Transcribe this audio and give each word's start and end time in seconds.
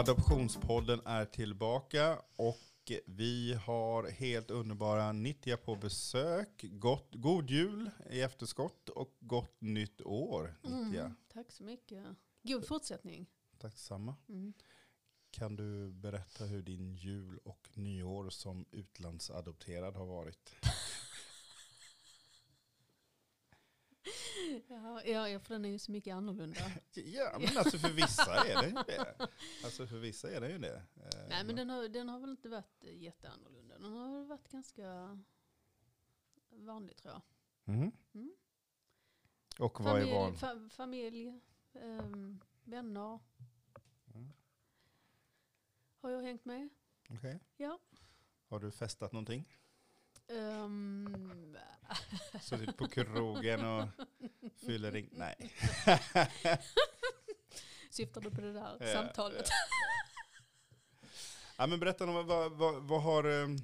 Adoptionspodden 0.00 1.00
är 1.04 1.24
tillbaka 1.24 2.18
och 2.36 2.92
vi 3.06 3.54
har 3.54 4.10
helt 4.10 4.50
underbara 4.50 5.12
Nittja 5.12 5.56
på 5.56 5.76
besök. 5.76 6.62
Gott, 6.62 7.08
god 7.12 7.50
jul 7.50 7.90
i 8.10 8.20
efterskott 8.20 8.88
och 8.88 9.16
gott 9.20 9.60
nytt 9.60 10.02
år 10.02 10.56
Nittja. 10.62 11.04
Mm, 11.04 11.16
tack 11.32 11.52
så 11.52 11.64
mycket. 11.64 12.04
God 12.42 12.66
fortsättning. 12.66 13.26
Tack 13.58 13.78
samma. 13.78 14.16
Mm. 14.28 14.52
Kan 15.30 15.56
du 15.56 15.92
berätta 15.92 16.44
hur 16.44 16.62
din 16.62 16.94
jul 16.94 17.38
och 17.44 17.68
nyår 17.74 18.30
som 18.30 18.66
utlandsadopterad 18.70 19.96
har 19.96 20.06
varit? 20.06 20.54
Ja, 25.04 25.28
ja, 25.28 25.40
för 25.40 25.54
den 25.54 25.64
är 25.64 25.68
ju 25.68 25.78
så 25.78 25.92
mycket 25.92 26.14
annorlunda. 26.14 26.60
Ja, 26.94 27.38
men 27.38 27.58
alltså 27.58 27.78
för 27.78 27.90
vissa 27.90 28.44
är 28.44 28.62
det 28.62 28.68
ju 28.68 28.74
det. 28.86 29.28
Alltså 29.64 29.86
för 29.86 29.98
vissa 29.98 30.30
är 30.30 30.40
det 30.40 30.50
ju 30.50 30.58
det. 30.58 30.76
Eh, 30.76 31.28
Nej, 31.28 31.44
men 31.44 31.56
den 31.56 31.70
har, 31.70 31.88
den 31.88 32.08
har 32.08 32.20
väl 32.20 32.30
inte 32.30 32.48
varit 32.48 32.84
jätteannorlunda. 32.84 33.78
Den 33.78 33.92
har 33.92 34.24
varit 34.24 34.48
ganska 34.48 35.18
vanlig 36.50 36.96
tror 36.96 37.14
jag. 37.14 37.22
Mhm. 37.74 37.92
Mm. 38.14 38.32
Och 39.58 39.80
vad 39.80 39.92
är 39.92 40.00
Familj, 40.00 40.12
van? 40.14 40.36
fa, 40.36 40.68
familj 40.70 41.40
ehm, 41.72 42.40
vänner. 42.64 43.18
Mm. 44.14 44.32
Har 46.00 46.10
jag 46.10 46.22
hängt 46.22 46.44
med? 46.44 46.68
Okej. 47.10 47.40
Ja. 47.56 47.78
Har 48.48 48.60
du 48.60 48.70
festat 48.70 49.12
någonting? 49.12 49.59
Um, 50.30 51.56
Suttit 52.42 52.76
på 52.76 52.88
krogen 52.88 53.64
och 53.64 53.88
fyllering? 54.66 55.08
Nej. 55.12 55.52
syftar 57.90 58.20
du 58.20 58.30
på 58.30 58.40
det 58.40 58.52
där 58.52 58.76
Ja, 58.80 58.86
samtalet? 58.94 59.48
Ja, 61.58 61.66
men 61.66 61.80
berätta 61.80 62.04
om 62.04 62.26
vad, 62.26 62.52
vad, 62.52 62.82
vad, 62.82 63.02
har... 63.02 63.26
Um, 63.26 63.58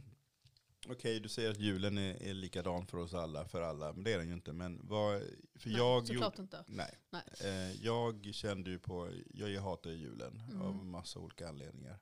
Okej, 0.89 1.21
du 1.21 1.29
säger 1.29 1.51
att 1.51 1.61
julen 1.61 1.99
är, 1.99 2.23
är 2.23 2.35
likadan 2.35 2.87
för 2.87 2.99
oss 2.99 3.15
alla, 3.15 3.45
för 3.49 3.63
alla, 3.63 3.93
men 3.93 4.05
det 4.05 4.13
är 4.13 4.19
den 4.19 4.29
ju 4.29 4.35
inte. 4.35 4.53
Men 4.53 4.81
vad, 4.89 5.23
för 5.55 5.69
Nej, 5.69 5.79
jag 5.79 6.07
såklart 6.07 6.39
inte. 6.39 6.65
Nej. 6.67 6.99
Nej. 7.11 7.23
Eh, 7.41 7.73
jag 7.85 8.35
kände 8.35 8.71
ju 8.71 8.79
på, 8.79 9.11
jag 9.35 9.61
hatar 9.61 9.91
ju 9.91 9.97
julen 9.97 10.43
Mm. 10.51 10.63
av 10.63 10.85
massa 10.85 11.19
olika 11.19 11.49
anledningar. 11.49 11.99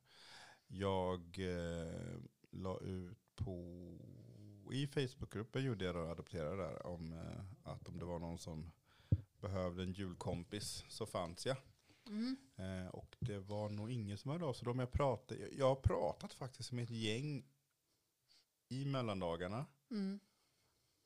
Jag 0.67 1.39
eh, 1.39 2.19
la 2.51 2.81
ut 2.81 3.19
på, 3.37 3.99
i 4.73 4.87
Facebookgruppen 4.87 5.65
gjorde 5.65 5.85
jag 5.85 5.95
då, 5.95 6.01
adopterade 6.01 6.57
där, 6.57 6.87
om 6.87 7.13
eh, 7.13 7.73
att 7.73 7.89
om 7.89 7.99
det 7.99 8.05
var 8.05 8.19
någon 8.19 8.39
som 8.39 8.71
behövde 9.41 9.83
en 9.83 9.93
julkompis 9.93 10.85
så 10.89 11.07
fanns 11.07 11.47
jag. 11.47 11.57
Mm. 12.07 12.37
Eh, 12.57 12.89
och 12.89 13.17
det 13.21 13.39
var 13.39 13.69
nog 13.69 13.91
ingen 13.91 14.19
som 14.19 14.31
hörde 14.31 14.45
av 14.45 14.53
sig. 14.53 14.69
Jag, 14.69 14.93
pratade, 14.93 15.41
jag, 15.41 15.53
jag 15.53 15.69
har 15.69 15.77
pratat 15.77 16.35
faktiskt 16.35 16.73
med 16.73 16.85
ett 16.85 16.91
gäng 16.91 17.45
i 18.69 18.85
mellandagarna. 18.85 19.67
Mm. 19.91 20.21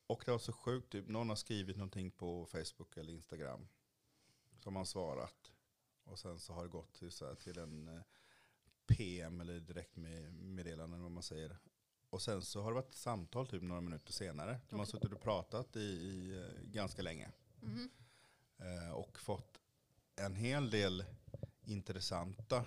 Och 0.06 0.22
det 0.25 0.31
var 0.31 0.39
så 0.39 0.53
sjukt, 0.53 0.93
typ, 0.93 1.09
någon 1.09 1.28
har 1.28 1.37
skrivit 1.37 1.77
någonting 1.77 2.11
på 2.11 2.47
Facebook 2.47 2.97
eller 2.97 3.12
Instagram. 3.12 3.69
Som 4.56 4.77
har 4.77 4.84
svarat. 4.84 5.53
Och 6.05 6.19
sen 6.19 6.39
så 6.39 6.53
har 6.53 6.62
det 6.62 6.69
gått 6.69 6.93
till, 6.95 7.11
så 7.11 7.27
här, 7.27 7.34
till 7.34 7.59
en 7.59 7.89
eh, 7.89 8.03
PM 8.87 9.41
eller 9.41 9.61
direkt 9.61 9.97
med 9.97 10.34
meddelande 10.34 10.98
vad 10.98 11.11
man 11.11 11.22
säger. 11.22 11.59
Och 12.11 12.23
sen 12.23 12.43
så 12.43 12.62
har 12.62 12.71
det 12.71 12.75
varit 12.75 12.88
ett 12.88 12.94
samtal 12.94 13.47
typ 13.47 13.62
några 13.62 13.81
minuter 13.81 14.12
senare. 14.12 14.60
De 14.69 14.78
har 14.78 14.84
Okej. 14.84 14.93
suttit 14.93 15.12
och 15.12 15.21
pratat 15.21 15.77
i, 15.77 15.81
i 15.81 16.37
eh, 16.37 16.62
ganska 16.65 17.03
länge. 17.03 17.31
Mhm. 17.60 17.91
Eh, 18.59 18.91
och 18.91 19.19
fått 19.19 19.60
en 20.16 20.34
hel 20.34 20.71
del 20.71 21.05
intressanta 21.65 22.65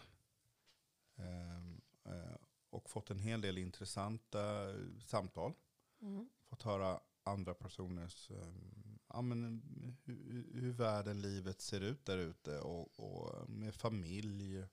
ehm, 1.15 1.81
eh, 2.03 2.35
och 2.69 2.89
fått 2.89 3.11
en 3.11 3.19
hel 3.19 3.41
del 3.41 3.57
intressanta 3.57 4.69
eh, 4.69 4.99
samtal. 5.05 5.53
Mm. 6.01 6.29
Fått 6.49 6.63
höra 6.63 6.99
andra 7.23 7.53
personers, 7.53 8.31
ehm, 8.31 8.99
ja, 9.07 9.21
men, 9.21 9.61
hur, 10.03 10.49
hur 10.53 10.71
världen, 10.71 11.21
livet 11.21 11.61
ser 11.61 11.81
ut 11.81 12.05
där 12.05 12.17
ute 12.17 12.59
och, 12.59 12.99
och 12.99 13.49
med 13.49 13.75
familj. 13.75 14.65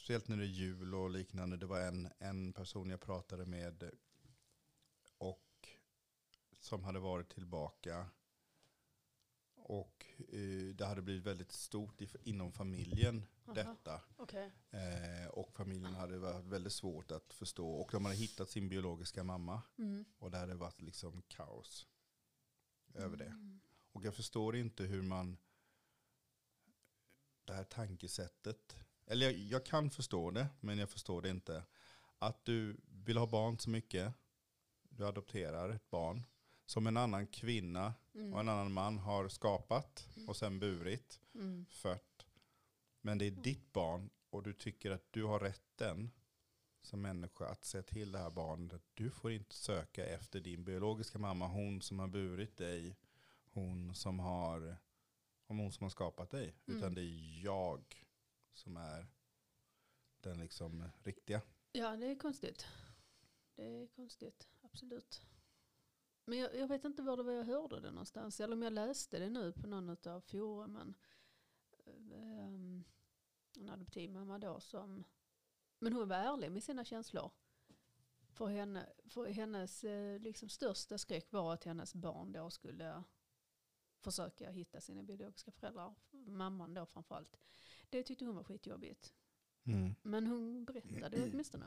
Speciellt 0.00 0.28
när 0.28 0.36
det 0.36 0.44
är 0.44 0.46
jul 0.46 0.94
och 0.94 1.10
liknande. 1.10 1.56
Det 1.56 1.66
var 1.66 1.80
en, 1.80 2.08
en 2.18 2.52
person 2.52 2.90
jag 2.90 3.00
pratade 3.00 3.46
med 3.46 3.90
och 5.18 5.68
som 6.60 6.84
hade 6.84 6.98
varit 6.98 7.28
tillbaka. 7.28 8.06
Och 9.54 10.06
eh, 10.18 10.74
det 10.74 10.86
hade 10.86 11.02
blivit 11.02 11.26
väldigt 11.26 11.52
stort 11.52 12.02
i, 12.02 12.08
inom 12.22 12.52
familjen 12.52 13.26
Aha. 13.44 13.54
detta. 13.54 14.00
Okej. 14.16 14.52
Eh, 14.70 15.28
och 15.30 15.52
familjen 15.52 15.94
hade 15.94 16.18
varit 16.18 16.44
väldigt 16.44 16.72
svårt 16.72 17.10
att 17.10 17.32
förstå. 17.32 17.70
Och 17.70 17.88
de 17.92 18.04
hade 18.04 18.16
hittat 18.16 18.50
sin 18.50 18.68
biologiska 18.68 19.24
mamma. 19.24 19.62
Mm. 19.78 20.04
Och 20.18 20.30
det 20.30 20.38
hade 20.38 20.54
varit 20.54 20.80
liksom 20.80 21.22
kaos 21.22 21.86
över 22.94 23.16
det. 23.16 23.24
Mm. 23.24 23.60
Och 23.92 24.04
jag 24.04 24.14
förstår 24.14 24.56
inte 24.56 24.84
hur 24.84 25.02
man, 25.02 25.38
det 27.44 27.52
här 27.52 27.64
tankesättet, 27.64 28.76
eller 29.10 29.26
jag, 29.30 29.38
jag 29.38 29.66
kan 29.66 29.90
förstå 29.90 30.30
det, 30.30 30.48
men 30.60 30.78
jag 30.78 30.90
förstår 30.90 31.22
det 31.22 31.28
inte. 31.30 31.64
Att 32.18 32.44
du 32.44 32.76
vill 32.88 33.16
ha 33.16 33.26
barn 33.26 33.58
så 33.58 33.70
mycket, 33.70 34.14
du 34.88 35.06
adopterar 35.06 35.70
ett 35.70 35.90
barn, 35.90 36.22
som 36.66 36.86
en 36.86 36.96
annan 36.96 37.26
kvinna 37.26 37.94
Mm. 38.14 38.34
och 38.34 38.40
en 38.40 38.48
annan 38.48 38.72
man 38.72 38.98
har 38.98 39.28
skapat 39.28 40.08
och 40.28 40.36
sen 40.36 40.58
burit, 40.58 41.20
Mm. 41.34 41.66
fött. 41.70 42.26
Men 43.00 43.18
det 43.18 43.24
är 43.26 43.30
ditt 43.30 43.72
barn 43.72 44.10
och 44.30 44.42
du 44.42 44.52
tycker 44.52 44.90
att 44.90 45.06
du 45.12 45.24
har 45.24 45.40
rätten 45.40 46.10
som 46.82 47.00
människa 47.02 47.46
att 47.46 47.64
se 47.64 47.82
till 47.82 48.12
det 48.12 48.18
här 48.18 48.30
barnet. 48.30 48.72
att 48.72 48.82
Du 48.94 49.10
får 49.10 49.32
inte 49.32 49.54
söka 49.54 50.06
efter 50.06 50.40
din 50.40 50.64
biologiska 50.64 51.18
mamma, 51.18 51.46
hon 51.46 51.82
som 51.82 51.98
har 51.98 52.08
burit 52.08 52.56
dig, 52.56 52.96
hon 53.52 53.94
som 53.94 54.18
har, 54.18 54.76
om 55.46 55.58
hon 55.58 55.72
som 55.72 55.84
har 55.84 55.90
skapat 55.90 56.30
dig. 56.30 56.54
Mm. 56.66 56.78
Utan 56.78 56.94
det 56.94 57.02
är 57.02 57.42
jag 57.44 58.06
som 58.52 58.76
är 58.76 59.06
den 60.20 60.38
liksom 60.38 60.88
riktiga. 61.02 61.42
Ja, 61.72 61.96
det 61.96 62.06
är 62.06 62.18
konstigt. 62.18 62.66
Det 63.54 63.82
är 63.82 63.86
konstigt, 63.86 64.48
absolut. 64.60 65.22
Men 66.24 66.38
jag, 66.38 66.54
jag 66.56 66.68
vet 66.68 66.84
inte 66.84 67.02
var 67.02 67.16
det 67.16 67.22
var 67.22 67.32
jag 67.32 67.44
hörde 67.44 67.80
det 67.80 67.90
någonstans. 67.90 68.40
Eller 68.40 68.56
om 68.56 68.62
jag 68.62 68.72
läste 68.72 69.18
det 69.18 69.30
nu 69.30 69.52
på 69.52 69.66
någon 69.66 69.96
av 70.06 70.20
forumen. 70.20 70.94
Um, 71.86 72.84
en 73.56 73.68
adoptivmamma 73.68 74.38
då 74.38 74.60
som... 74.60 75.04
Men 75.78 75.92
hon 75.92 76.08
var 76.08 76.16
ärlig 76.16 76.52
med 76.52 76.62
sina 76.62 76.84
känslor. 76.84 77.30
För, 78.32 78.46
henne, 78.46 78.92
för 79.08 79.26
hennes 79.26 79.84
eh, 79.84 80.20
liksom 80.20 80.48
största 80.48 80.98
skräck 80.98 81.32
var 81.32 81.54
att 81.54 81.64
hennes 81.64 81.94
barn 81.94 82.32
då 82.32 82.50
skulle 82.50 83.04
försöka 84.00 84.50
hitta 84.50 84.80
sina 84.80 85.02
biologiska 85.02 85.50
föräldrar. 85.50 85.94
Mamman 86.10 86.74
då 86.74 86.86
framförallt. 86.86 87.36
Det 87.90 88.02
tyckte 88.02 88.24
hon 88.24 88.36
var 88.36 88.44
skitjobbigt. 88.44 89.14
Men 90.02 90.26
hon 90.26 90.64
berättade 90.64 91.30
åtminstone. 91.32 91.66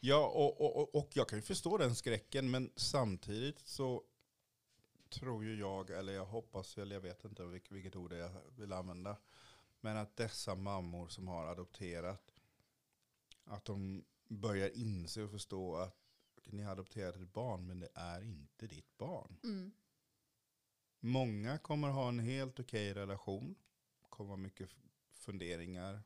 Ja, 0.00 0.26
och, 0.26 0.60
och, 0.60 0.94
och- 0.94 1.10
jag 1.14 1.28
kan 1.28 1.38
ju 1.38 1.42
förstå 1.42 1.78
den 1.78 1.94
skräcken, 1.94 2.50
men 2.50 2.70
samtidigt 2.76 3.58
så 3.66 4.04
tror 5.08 5.44
ju 5.44 5.58
jag, 5.58 5.90
eller 5.90 6.12
jag 6.12 6.26
hoppas, 6.26 6.78
eller 6.78 6.96
jag 6.96 7.00
vet 7.00 7.24
inte 7.24 7.44
vilket, 7.44 7.72
vilket 7.72 7.96
ord 7.96 8.12
jag 8.12 8.30
vill 8.56 8.72
använda, 8.72 9.16
men 9.80 9.96
att 9.96 10.16
dessa 10.16 10.54
mammor 10.54 11.08
som 11.08 11.28
har 11.28 11.46
adopterat, 11.46 12.32
att 13.44 13.64
de 13.64 14.04
börjar 14.28 14.70
inse 14.76 15.22
och 15.22 15.30
förstå 15.30 15.76
att 15.76 15.96
ni 16.44 16.62
har 16.62 16.72
adopterat 16.72 17.16
ett 17.16 17.32
barn, 17.32 17.66
men 17.66 17.80
det 17.80 17.88
är 17.94 18.22
inte 18.22 18.66
ditt 18.66 18.98
barn. 18.98 19.36
Mm. 19.44 19.72
Många 21.00 21.58
kommer 21.58 21.88
ha 21.88 22.08
en 22.08 22.18
helt 22.18 22.60
okej 22.60 22.94
relation, 22.94 23.54
kommer 24.08 24.30
ha 24.30 24.36
mycket 24.36 24.70
funderingar, 25.22 26.02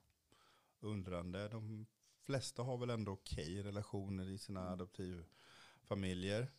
undrande. 0.81 1.49
De 1.49 1.87
flesta 2.23 2.63
har 2.63 2.79
väl 2.79 2.91
ändå 2.91 3.13
okej 3.13 3.63
relationer 3.63 4.29
i 4.29 4.39
sina 4.39 4.71
adoptivfamiljer. 4.71 6.51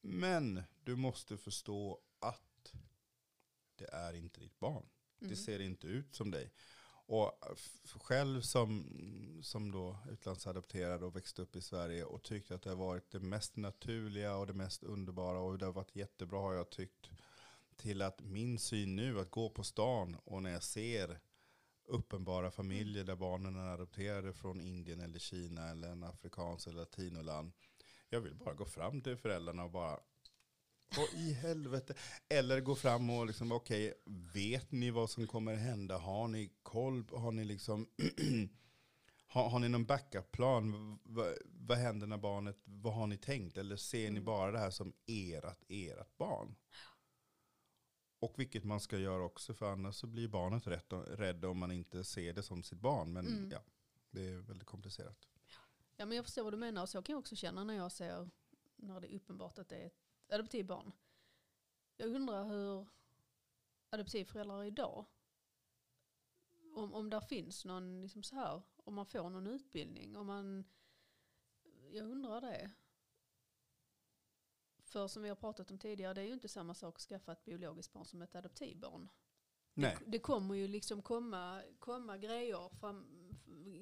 Men 0.00 0.62
du 0.84 0.96
måste 0.96 1.36
förstå 1.36 2.00
att 2.18 2.72
det 3.76 3.88
är 3.92 4.14
inte 4.14 4.40
ditt 4.40 4.58
barn. 4.58 4.86
Mm. 5.20 5.30
Det 5.30 5.36
ser 5.36 5.60
inte 5.60 5.86
ut 5.86 6.14
som 6.14 6.30
dig. 6.30 6.52
Och 7.06 7.32
själv 7.84 8.40
som, 8.40 8.86
som 9.42 9.70
då 9.72 9.98
utlandsadopterad 10.10 11.02
och 11.02 11.16
växte 11.16 11.42
upp 11.42 11.56
i 11.56 11.60
Sverige 11.60 12.04
och 12.04 12.22
tyckte 12.22 12.54
att 12.54 12.62
det 12.62 12.70
har 12.70 12.76
varit 12.76 13.10
det 13.10 13.20
mest 13.20 13.56
naturliga 13.56 14.36
och 14.36 14.46
det 14.46 14.52
mest 14.52 14.82
underbara 14.82 15.38
och 15.38 15.58
det 15.58 15.64
har 15.64 15.72
varit 15.72 15.96
jättebra 15.96 16.40
har 16.40 16.54
jag 16.54 16.70
tyckt. 16.70 17.10
Till 17.76 18.02
att 18.02 18.22
min 18.22 18.58
syn 18.58 18.96
nu 18.96 19.20
att 19.20 19.30
gå 19.30 19.50
på 19.50 19.62
stan 19.62 20.16
och 20.24 20.42
när 20.42 20.50
jag 20.50 20.62
ser 20.62 21.20
uppenbara 21.86 22.50
familjer 22.50 23.04
där 23.04 23.16
barnen 23.16 23.56
är 23.56 23.68
adopterade 23.68 24.32
från 24.32 24.60
Indien 24.60 25.00
eller 25.00 25.18
Kina 25.18 25.70
eller 25.70 25.88
en 25.88 26.04
afrikansk 26.04 26.66
eller 26.66 26.78
latinoland. 26.78 27.52
Jag 28.08 28.20
vill 28.20 28.34
bara 28.34 28.54
gå 28.54 28.64
fram 28.64 29.00
till 29.00 29.16
föräldrarna 29.16 29.64
och 29.64 29.70
bara 29.70 29.98
vad 30.96 31.08
i 31.14 31.32
helvete? 31.32 31.94
Eller 32.28 32.60
gå 32.60 32.74
fram 32.74 33.10
och 33.10 33.26
liksom, 33.26 33.52
okej, 33.52 33.94
vet 34.34 34.72
ni 34.72 34.90
vad 34.90 35.10
som 35.10 35.26
kommer 35.26 35.54
hända? 35.54 35.98
Har 35.98 36.28
ni 36.28 36.52
koll? 36.62 37.04
Har 37.12 37.32
ni 37.32 37.44
liksom 37.44 37.88
har, 39.26 39.48
har 39.48 39.58
ni 39.58 39.68
någon 39.68 39.84
backup-plan? 39.84 40.98
Vad, 41.02 41.34
vad 41.46 41.78
händer 41.78 42.06
när 42.06 42.18
barnet, 42.18 42.56
vad 42.64 42.94
har 42.94 43.06
ni 43.06 43.16
tänkt? 43.16 43.56
Eller 43.56 43.76
ser 43.76 44.02
ni 44.02 44.06
Mm. 44.08 44.24
bara 44.24 44.52
det 44.52 44.58
här 44.58 44.70
som 44.70 44.92
erat, 45.06 45.70
erat 45.70 46.16
barn? 46.18 46.54
Och 48.24 48.38
vilket 48.38 48.64
man 48.64 48.80
ska 48.80 48.98
göra 48.98 49.24
också, 49.24 49.54
för 49.54 49.72
annars 49.72 49.94
så 49.94 50.06
blir 50.06 50.28
barnet 50.28 50.66
rätt, 50.66 50.92
rädd 50.92 51.44
om 51.44 51.58
man 51.58 51.72
inte 51.72 52.04
ser 52.04 52.32
det 52.32 52.42
som 52.42 52.62
sitt 52.62 52.80
barn. 52.80 53.12
Men 53.12 53.26
Mm. 53.26 53.50
ja, 53.50 53.62
det 54.10 54.28
är 54.28 54.36
väldigt 54.36 54.66
komplicerat. 54.68 55.28
Ja, 55.96 56.06
men 56.06 56.16
jag 56.16 56.24
förstår 56.24 56.42
vad 56.44 56.52
du 56.52 56.56
menar. 56.56 56.86
Så 56.86 57.02
kan 57.02 57.12
jag 57.12 57.18
också 57.20 57.36
känna 57.36 57.64
när 57.64 57.74
jag 57.74 57.92
ser 57.92 58.30
när 58.76 59.00
det 59.00 59.12
är 59.14 59.16
uppenbart 59.16 59.58
att 59.58 59.68
det 59.68 59.76
är 59.76 59.86
ett 59.86 60.32
adoptivbarn. 60.32 60.92
Jag 61.96 62.08
undrar 62.14 62.44
hur 62.44 62.86
adoptivföräldrar 63.90 64.64
idag. 64.64 65.04
Om, 66.74 66.94
om 66.94 67.10
där 67.10 67.20
finns 67.20 67.64
någon, 67.64 68.00
liksom 68.02 68.22
så 68.22 68.34
här, 68.34 68.62
om 68.76 68.94
man 68.94 69.06
får 69.06 69.30
någon 69.30 69.46
utbildning. 69.46 70.16
Om 70.16 70.26
man, 70.26 70.64
jag 71.90 72.06
undrar 72.10 72.40
det. 72.40 72.70
För 74.94 75.08
som 75.08 75.22
vi 75.22 75.28
har 75.28 75.36
pratat 75.36 75.70
om 75.70 75.78
tidigare, 75.78 76.14
det 76.14 76.20
är 76.20 76.26
ju 76.26 76.32
inte 76.32 76.48
samma 76.48 76.74
sak 76.74 76.94
att 76.96 77.02
skaffa 77.02 77.32
ett 77.32 77.44
biologiskt 77.44 77.92
barn 77.92 78.04
som 78.04 78.22
ett 78.22 78.34
adoptivbarn. 78.34 79.08
Nej. 79.74 79.98
Det 80.06 80.18
kommer 80.18 80.54
ju 80.54 80.68
liksom 80.68 81.02
komma, 81.02 81.62
komma 81.78 82.18
grejer, 82.18 82.68
fram, 82.68 83.28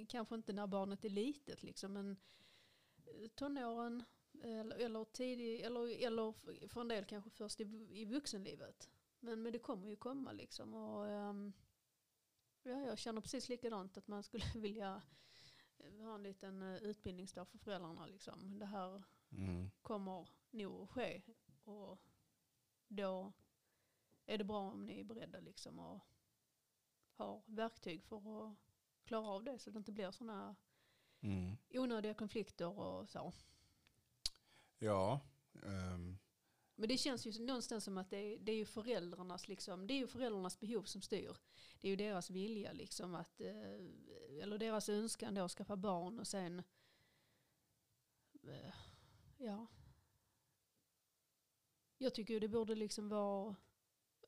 kanske 0.09 0.35
inte 0.35 0.53
när 0.53 0.67
barnet 0.67 1.05
är 1.05 1.09
litet 1.09 1.62
liksom, 1.62 1.93
men 1.93 2.17
eh, 3.06 3.29
tonåren 3.29 4.05
eller, 4.43 4.76
eller, 4.76 5.05
tidig, 5.05 5.61
eller, 5.61 6.06
eller 6.06 6.32
för 6.69 6.81
en 6.81 6.88
del 6.88 7.05
kanske 7.05 7.31
först 7.31 7.61
i, 7.61 7.64
i 7.91 8.05
vuxenlivet. 8.05 8.91
Men, 9.20 9.43
men 9.43 9.53
det 9.53 9.59
kommer 9.59 9.88
ju 9.88 9.97
komma 9.97 10.32
liksom. 10.32 10.75
Och, 10.75 11.09
ehm, 11.09 11.53
ja, 12.62 12.81
jag 12.81 12.99
känner 12.99 13.20
precis 13.20 13.49
likadant 13.49 13.97
att 13.97 14.09
man 14.09 14.23
skulle 14.23 14.44
vilja 14.55 15.03
eh, 15.79 16.05
ha 16.05 16.14
en 16.14 16.23
liten 16.23 16.62
eh, 16.62 16.82
utbildningsdag 16.82 17.49
för 17.49 17.59
föräldrarna. 17.59 18.06
Liksom. 18.06 18.59
Det 18.59 18.67
här 18.67 19.03
Mm. 19.38 19.70
kommer 19.82 20.29
nog 20.52 20.82
att 20.82 20.90
ske. 20.90 21.22
Och 21.64 21.99
då 22.88 23.32
är 24.26 24.38
det 24.38 24.44
bra 24.44 24.70
om 24.70 24.87
ni 24.87 25.00
är 25.00 25.04
beredda 25.04 25.40
liksom 25.40 25.78
och 25.78 26.00
har 27.14 27.43
verktyg 27.46 28.04
för 28.04 28.16
att 28.46 28.56
klara 29.04 29.26
av 29.28 29.44
det 29.44 29.58
så 29.58 29.70
det 29.70 29.78
inte 29.78 29.93
blir 29.93 30.10
sådana 30.10 30.56
Mm. 31.25 31.56
onödiga 31.70 32.14
konflikter 32.14 32.78
och 32.78 33.08
så. 33.08 33.32
Ja. 34.78 35.20
ehm, 35.62 36.19
Men 36.75 36.88
det 36.88 36.99
känns 36.99 37.26
ju 37.26 37.44
någonstans 37.44 37.84
som 37.84 37.99
att 37.99 38.10
det 38.10 38.16
är, 38.16 38.38
det 38.38 38.52
är 38.52 38.56
ju 38.56 38.66
föräldrarnas 38.66 39.49
liksom, 39.49 39.87
det 39.87 39.94
är 39.94 39.99
ju 39.99 40.06
föräldrarnas 40.06 40.60
behov 40.60 40.82
som 40.82 41.02
styr. 41.02 41.37
Det 41.81 41.88
är 41.88 41.90
ju 41.90 41.96
deras 41.96 42.31
vilja 42.31 42.72
liksom 42.72 43.14
att, 43.14 43.40
eh, 43.40 43.81
eller 44.43 44.58
deras 44.58 44.88
önskan 44.88 45.34
då 45.34 45.44
att 45.44 45.50
skaffa 45.52 45.76
barn 45.76 46.20
och 46.20 46.26
sen, 46.26 46.62
eh, 48.43 48.75
ja. 49.38 49.66
Jag 52.02 52.14
tycker 52.14 52.40
det 52.40 52.49
borde 52.49 52.75
liksom 52.75 53.08
vara, 53.08 53.56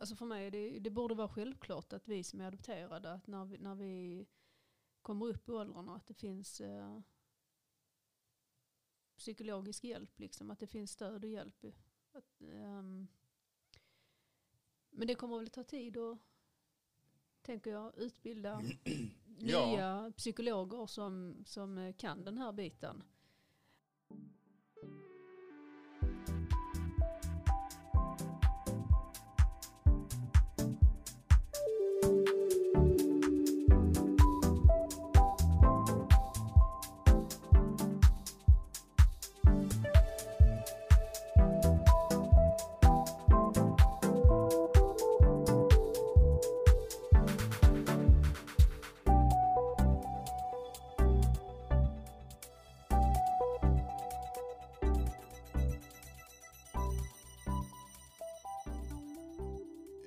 alltså 0.01 0.17
för 0.17 0.27
mig, 0.27 0.51
det, 0.51 0.79
det 0.79 0.91
borde 0.91 1.15
vara 1.15 1.29
självklart 1.29 1.93
att 1.93 2.09
vi 2.09 2.25
som 2.25 2.41
är 2.41 2.45
adopterade, 2.45 3.13
att 3.13 3.27
när 3.27 3.45
vi, 3.45 3.59
när 3.59 3.75
vi 3.75 4.27
kommer 5.03 5.27
upp 5.27 5.49
i 5.49 5.53
åldrarna, 5.53 5.97
att 5.97 6.07
det 6.07 6.15
finns 6.15 6.61
eh, 6.61 7.01
psykologisk 9.17 9.85
hjälp, 9.85 10.19
liksom, 10.19 10.51
att 10.51 10.59
det 10.59 10.67
finns 10.67 10.91
stöd 10.91 11.25
och 11.25 11.31
hjälp. 11.31 11.65
Att, 12.13 12.41
ehm, 12.41 13.07
men 14.91 15.07
det 15.07 15.15
kommer 15.15 15.39
väl 15.39 15.51
ta 15.51 15.65
tid 15.65 15.97
att, 15.97 16.19
tänker 17.43 17.71
jag, 17.71 17.99
utbilda 17.99 18.63
Ja. 19.39 19.67
nya 19.67 20.13
psykologer 20.17 20.87
som, 20.87 21.45
som 21.47 21.93
kan 21.99 22.25
den 22.25 22.39
här 22.39 22.53
biten. 22.53 23.03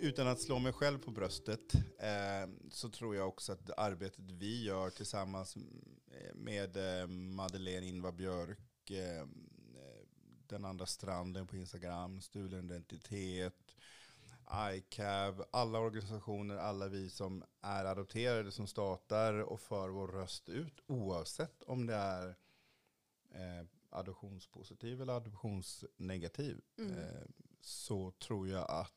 Utan 0.08 0.28
att 0.28 0.42
slå 0.42 0.60
mig 0.60 0.74
själv 0.74 1.00
på 1.00 1.12
bröstet 1.12 1.74
eh, 2.00 2.50
så 2.72 2.90
tror 2.90 3.16
jag 3.16 3.28
också 3.28 3.52
att 3.52 3.70
arbetet 3.78 4.32
vi 4.32 4.64
gör 4.64 4.90
tillsammans 4.90 5.58
med 6.34 6.78
eh, 7.02 7.08
Madeleine 7.08 7.88
Inva 7.88 8.12
Björk, 8.12 8.90
eh, 8.92 9.28
den 10.48 10.66
andra 10.66 10.86
stranden 10.86 11.48
på 11.48 11.56
Instagram, 11.56 12.22
Stulen 12.22 12.66
identitet, 12.66 13.76
ICAV, 14.74 15.44
alla 15.52 15.80
organisationer, 15.80 16.56
alla 16.56 16.88
vi 16.88 17.10
som 17.10 17.44
är 17.62 17.86
adopterade 17.86 18.52
som 18.52 18.68
startar 18.68 19.34
och 19.34 19.62
för 19.62 19.90
vår 19.90 20.08
röst 20.08 20.50
ut 20.50 20.80
oavsett 20.88 21.64
om 21.64 21.86
det 21.86 21.96
är 21.96 22.28
eh, 23.32 23.66
adoptionspositiv 23.90 25.02
eller 25.02 25.14
adoptionsnegativ 25.14 26.62
Mm. 26.78 26.98
eh, 26.98 27.22
så 27.62 28.12
tror 28.12 28.50
jag 28.50 28.72
att 28.72 28.94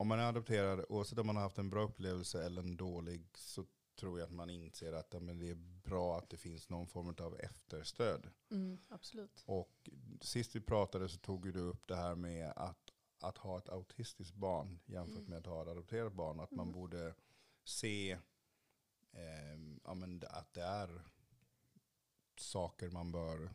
om 0.00 0.08
man 0.08 0.18
är 0.20 0.28
adopterad, 0.28 0.84
oavsett 0.88 1.18
om 1.18 1.26
man 1.26 1.36
har 1.36 1.42
haft 1.42 1.58
en 1.58 1.70
bra 1.70 1.82
upplevelse 1.82 2.44
eller 2.44 2.62
en 2.62 2.76
dålig, 2.76 3.26
så 3.34 3.66
tror 3.96 4.18
jag 4.18 4.26
att 4.26 4.32
man 4.32 4.50
inser 4.50 4.92
att 4.92 5.08
ja, 5.12 5.20
men 5.20 5.38
det 5.38 5.50
är 5.50 5.54
bra 5.84 6.18
att 6.18 6.30
det 6.30 6.36
finns 6.36 6.68
någon 6.68 6.86
form 6.86 7.14
av 7.20 7.36
efterstöd. 7.40 8.30
Mm, 8.50 8.78
absolut. 8.88 9.42
Och 9.46 9.90
sist 10.20 10.56
vi 10.56 10.60
pratade 10.60 11.08
så 11.08 11.18
tog 11.18 11.52
du 11.52 11.60
upp 11.60 11.86
det 11.88 11.96
här 11.96 12.14
med 12.14 12.52
att, 12.56 12.90
att 13.20 13.38
ha 13.38 13.58
ett 13.58 13.68
autistiskt 13.68 14.34
barn 14.34 14.78
jämfört 14.86 15.16
Mm. 15.18 15.30
med 15.30 15.38
att 15.38 15.46
ha 15.46 15.62
ett 15.62 15.68
adopterat 15.68 16.12
barn. 16.12 16.40
Att 16.40 16.50
man 16.50 16.66
Mm. 16.68 16.74
borde 16.80 17.14
se 17.64 18.10
eh, 19.12 19.58
ja, 19.84 19.94
men 19.94 20.22
att 20.30 20.54
det 20.54 20.62
är 20.62 21.02
saker 22.36 22.90
man 22.90 23.12
bör 23.12 23.50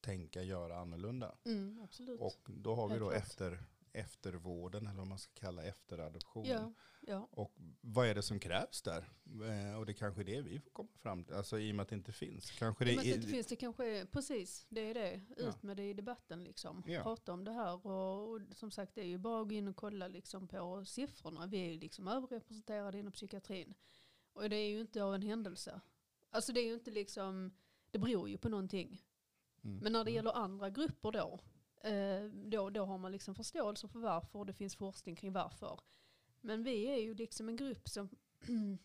tänka 0.00 0.42
göra 0.42 0.76
annorlunda. 0.78 1.34
Mm, 1.44 1.80
absolut. 1.84 2.20
Och 2.20 2.40
då 2.46 2.74
har 2.74 2.86
vi 2.88 2.92
Helt 2.92 3.00
då 3.04 3.10
klart. 3.10 3.22
efter, 3.22 3.64
eftervården, 3.92 4.86
eller 4.86 4.98
vad 4.98 5.06
man 5.06 5.18
ska 5.18 5.32
kalla 5.34 5.62
efteradoption. 5.62 6.44
ja, 6.44 6.72
ja. 7.00 7.28
Och 7.30 7.54
vad 7.80 8.06
är 8.06 8.14
det 8.14 8.22
som 8.22 8.40
krävs 8.40 8.82
där? 8.82 9.08
Eh, 9.70 9.78
och 9.78 9.86
det 9.86 9.94
kanske 9.94 10.20
är 10.20 10.24
det 10.24 10.40
vi 10.42 10.60
får 10.60 10.70
komma 10.70 10.88
fram 10.98 11.24
till. 11.24 11.34
Alltså 11.34 11.58
i 11.58 11.70
och 11.72 11.74
med 11.76 11.82
att 11.82 11.88
det 11.88 11.94
inte 11.96 12.12
finns. 12.12 12.50
Kanske 12.50 12.84
det 12.84 12.90
I 12.92 12.94
och 12.94 12.96
med 12.96 13.00
att 13.00 13.04
det 13.12 13.16
inte 13.16 13.28
finns, 13.28 13.46
det 13.46 13.56
kanske 13.56 13.86
är, 13.86 14.04
precis, 14.04 14.66
det 14.68 14.80
är 14.80 14.94
det. 14.94 15.14
Ut 15.14 15.38
Ja. 15.38 15.52
med 15.60 15.76
det 15.76 15.90
i 15.90 15.94
debatten 15.94 16.44
liksom. 16.44 16.82
Ja. 16.86 17.02
Prata 17.02 17.32
om 17.32 17.44
det 17.44 17.52
här 17.52 17.86
och, 17.86 18.28
och 18.32 18.40
som 18.54 18.70
sagt 18.70 18.94
det 18.94 19.00
är 19.00 19.06
ju 19.06 19.18
bara 19.18 19.42
att 19.42 19.48
gå 19.48 19.54
in 19.54 19.68
och 19.68 19.76
kolla 19.76 20.08
liksom 20.08 20.48
på 20.48 20.84
siffrorna. 20.84 21.46
Vi 21.46 21.58
är 21.58 21.70
ju 21.72 21.78
liksom 21.78 22.08
överrepresenterade 22.08 22.98
inom 22.98 23.12
psykiatrin. 23.12 23.74
Och 24.32 24.50
det 24.50 24.56
är 24.56 24.68
ju 24.68 24.80
inte 24.80 25.04
av 25.04 25.14
en 25.14 25.22
händelse. 25.22 25.80
Alltså 26.30 26.52
det 26.52 26.60
är 26.60 26.66
ju 26.66 26.74
inte 26.74 26.90
liksom, 26.90 27.52
det 27.90 27.98
beror 27.98 28.28
ju 28.28 28.38
på 28.38 28.48
någonting. 28.48 29.02
Mm. 29.64 29.78
Men 29.78 29.92
när 29.92 30.04
det 30.04 30.10
Mm. 30.10 30.14
gäller 30.14 30.32
andra 30.36 30.70
grupper 30.70 31.12
då, 31.12 31.40
då, 32.30 32.70
då 32.70 32.84
har 32.84 32.98
man 32.98 33.12
liksom 33.12 33.34
förståelse 33.34 33.88
för 33.88 33.98
varför 33.98 34.38
och 34.38 34.46
det 34.46 34.52
finns 34.52 34.76
forskning 34.76 35.16
kring 35.16 35.32
varför. 35.32 35.80
Men 36.40 36.62
vi 36.62 36.84
är 36.84 36.96
ju 36.96 37.14
liksom 37.14 37.48
en 37.48 37.56
grupp 37.56 37.88
som 37.88 38.08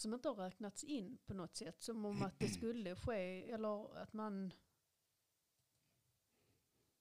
som 0.00 0.14
inte 0.14 0.28
har 0.28 0.34
räknats 0.34 0.84
in 0.84 1.18
på 1.26 1.34
något 1.34 1.56
sätt. 1.56 1.82
Som 1.82 2.04
om 2.04 2.22
att 2.22 2.38
det 2.38 2.48
skulle 2.48 2.96
ske, 2.96 3.50
eller 3.50 3.98
att 3.98 4.12
man... 4.12 4.52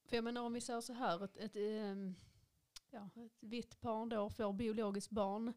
För 0.06 0.16
jag 0.16 0.24
menar 0.24 0.42
om 0.42 0.54
vi 0.54 0.62
säger 0.62 0.82
så 0.82 0.94
här, 0.94 1.24
ett, 1.24 1.38
ett, 1.38 1.56
ehm, 1.56 2.16
ja, 2.90 3.10
ett 3.16 3.44
vitt 3.44 3.82
par 3.82 4.06
då 4.06 4.30
får 4.30 4.54
biologiskt 4.54 5.12
barn. 5.12 5.54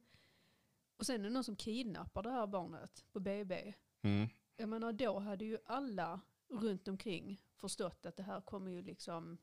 Och 0.97 1.07
sen 1.07 1.21
är 1.21 1.25
det 1.25 1.31
någon 1.31 1.45
som 1.45 1.57
kidnappar 1.57 2.23
det 2.23 2.31
här 2.31 2.47
barnet 2.47 3.05
på 3.12 3.21
BB. 3.21 3.75
Mm. 4.03 4.29
Jag 4.57 4.69
menar 4.69 4.93
då 4.93 5.19
hade 5.19 5.45
ju 5.45 5.59
alla 5.67 6.21
runt 6.52 6.88
omkring 6.88 7.40
förstått 7.56 8.06
att 8.06 8.16
det 8.16 8.23
här 8.23 8.40
kommer 8.40 8.71
ju 8.71 8.82
liksom 8.82 9.38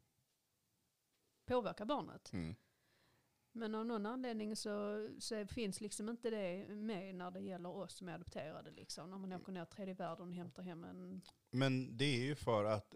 påverka 1.46 1.86
barnet. 1.86 2.34
Mm. 2.34 2.56
Men 3.52 3.76
av 3.76 3.86
någon 3.86 4.06
anledning 4.06 4.56
så, 4.56 5.08
så 5.20 5.48
finns 5.48 5.82
liksom 5.82 6.10
inte 6.10 6.30
det 6.30 6.68
med 6.68 7.16
när 7.16 7.32
det 7.32 7.40
gäller 7.40 7.70
oss 7.70 7.94
som 7.94 8.10
är 8.10 8.14
adopterade. 8.14 8.72
Liksom. 8.72 9.10
När 9.10 9.18
man 9.18 9.34
åker 9.34 9.52
ner 9.52 9.66
till 9.66 9.76
tredje 9.76 9.94
världen 9.94 10.28
och 10.28 10.36
hämtar 10.36 10.64
hem 10.64 10.84
en... 10.84 11.22
Men 11.52 11.98
det 11.98 12.06
är 12.06 12.26
ju 12.26 12.36
för 12.36 12.66
att 12.66 12.96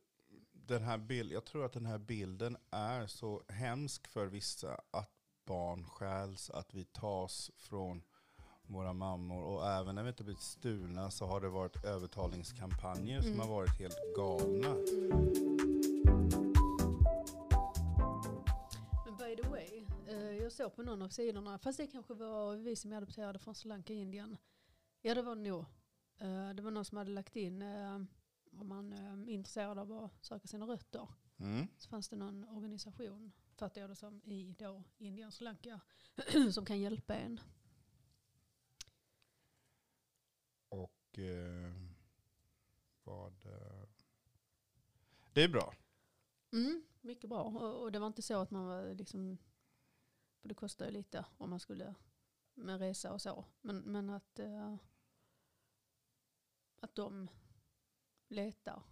den 0.51 0.83
här 0.83 0.97
bild, 0.97 1.31
jag 1.31 1.45
tror 1.45 1.65
att 1.65 1.73
den 1.73 1.85
här 1.85 1.97
bilden 1.97 2.57
är 2.71 3.07
så 3.07 3.43
hemsk 3.47 4.07
för 4.07 4.27
vissa 4.27 4.81
att 4.91 5.11
barn 5.45 5.85
stjäls, 5.85 6.49
att 6.49 6.73
vi 6.73 6.85
tas 6.85 7.51
från 7.57 8.03
våra 8.73 8.93
mammor. 8.93 9.43
Och 9.43 9.67
även 9.67 9.95
när 9.95 10.03
vi 10.03 10.09
inte 10.09 10.23
blivit 10.23 10.41
stulna 10.41 11.11
så 11.11 11.25
har 11.25 11.41
det 11.41 11.49
varit 11.49 11.85
övertalningskampanjer 11.85 13.21
som 13.21 13.31
Mm. 13.31 13.39
har 13.39 13.47
varit 13.55 13.79
helt 13.79 13.97
galna. 14.15 14.75
Men 19.05 19.17
by 19.17 19.35
the 19.43 19.49
way, 19.49 19.85
eh, 20.07 20.31
jag 20.37 20.51
såg 20.51 20.75
på 20.75 20.81
någon 20.83 21.01
av 21.01 21.09
sidorna, 21.09 21.57
fast 21.59 21.77
det 21.77 21.87
kanske 21.87 22.13
var 22.13 22.55
vi 22.55 22.75
som 22.75 22.91
är 22.93 22.97
adopterade 22.97 23.39
från 23.39 23.55
Sri 23.55 23.69
Lanka, 23.69 23.93
Indien. 23.93 24.37
Ja 25.01 25.15
det 25.15 25.21
var 25.21 25.35
det 25.35 25.41
nog. 25.41 25.65
Eh, 26.19 26.49
Det 26.55 26.61
var 26.61 26.71
någon 26.71 26.85
som 26.85 26.97
hade 26.97 27.11
lagt 27.11 27.35
in 27.35 27.61
eh, 27.61 27.95
om 28.59 28.67
man 28.67 28.93
är 28.93 29.29
intresserad 29.29 29.79
av 29.79 29.91
att 29.91 30.25
söka 30.25 30.47
sina 30.47 30.65
rötter. 30.65 31.07
Mm. 31.39 31.67
Så 31.77 31.89
fanns 31.89 32.09
det 32.09 32.15
någon 32.15 32.43
organisation, 32.49 33.31
fattar 33.55 33.81
jag 33.81 33.89
det 33.89 33.95
som, 33.95 34.21
i 34.25 34.55
då 34.59 34.83
Indien 34.97 35.31
Sri 35.31 35.43
Lanka 35.45 35.79
som 36.51 36.65
kan 36.65 36.79
hjälpa 36.79 37.15
en. 37.15 37.39
Eh, 41.19 41.73
vad... 43.03 43.45
Eh, 43.45 43.83
det 45.33 45.43
är 45.43 45.49
bra. 45.49 45.73
Mm, 46.51 46.83
mycket 47.01 47.29
bra. 47.29 47.43
Och, 47.43 47.81
och 47.81 47.91
det 47.91 47.99
var 47.99 48.07
inte 48.07 48.21
så 48.21 48.41
att 48.41 48.51
man 48.51 48.65
var 48.65 48.93
liksom, 48.93 49.37
för 50.39 50.49
det 50.49 50.55
kostar 50.55 50.85
ju 50.85 50.91
lite 50.91 51.25
om 51.37 51.49
man 51.49 51.59
skulle 51.59 51.95
med 52.53 52.79
resa 52.79 53.13
och 53.13 53.21
så. 53.21 53.45
Men, 53.61 53.77
men 53.77 54.09
att, 54.09 54.39
eh, 54.39 54.75
att 56.79 56.95
de 56.95 57.29
letar 58.27 58.83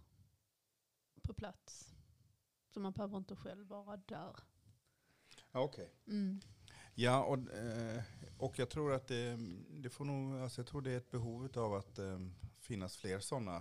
på 1.22 1.34
plats. 1.34 1.94
Så 2.68 2.80
man 2.80 2.92
behöver 2.92 3.16
inte 3.16 3.36
själv 3.36 3.66
vara 3.66 3.96
där. 3.96 4.36
Okej. 5.52 5.94
Mm. 6.06 6.40
Ja, 6.94 7.22
och, 7.24 7.38
eh, 7.54 8.02
och 8.38 8.58
jag 8.58 8.70
tror 8.70 8.92
att 8.92 9.06
det, 9.06 9.38
det 9.70 9.90
får 9.90 10.04
nog, 10.04 10.40
alltså 10.42 10.60
jag 10.60 10.66
tror 10.66 10.82
det 10.82 10.90
är 10.90 10.96
ett 10.96 11.10
behov 11.10 11.48
av 11.56 11.74
att 11.74 11.98
eh, 11.98 12.18
finnas 12.60 12.96
fler 12.96 13.18
sådana 13.20 13.56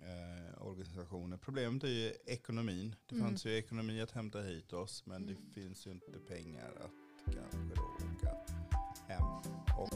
eh, 0.00 0.62
organisationer. 0.66 1.36
Problemet 1.36 1.84
är 1.84 1.88
ju 1.88 2.12
ekonomin. 2.26 2.96
Det 3.06 3.14
Mm. 3.14 3.26
fanns 3.26 3.44
ju 3.46 3.56
ekonomi 3.58 4.00
att 4.00 4.10
hämta 4.10 4.40
hit 4.40 4.72
oss, 4.72 5.06
men 5.06 5.26
det 5.26 5.32
Mm. 5.32 5.50
finns 5.52 5.86
ju 5.86 5.90
inte 5.90 6.12
pengar 6.28 6.70
att 6.84 7.34
kanske 7.34 7.72
åka 7.80 8.36
hem. 9.08 9.24
Och, 9.78 9.92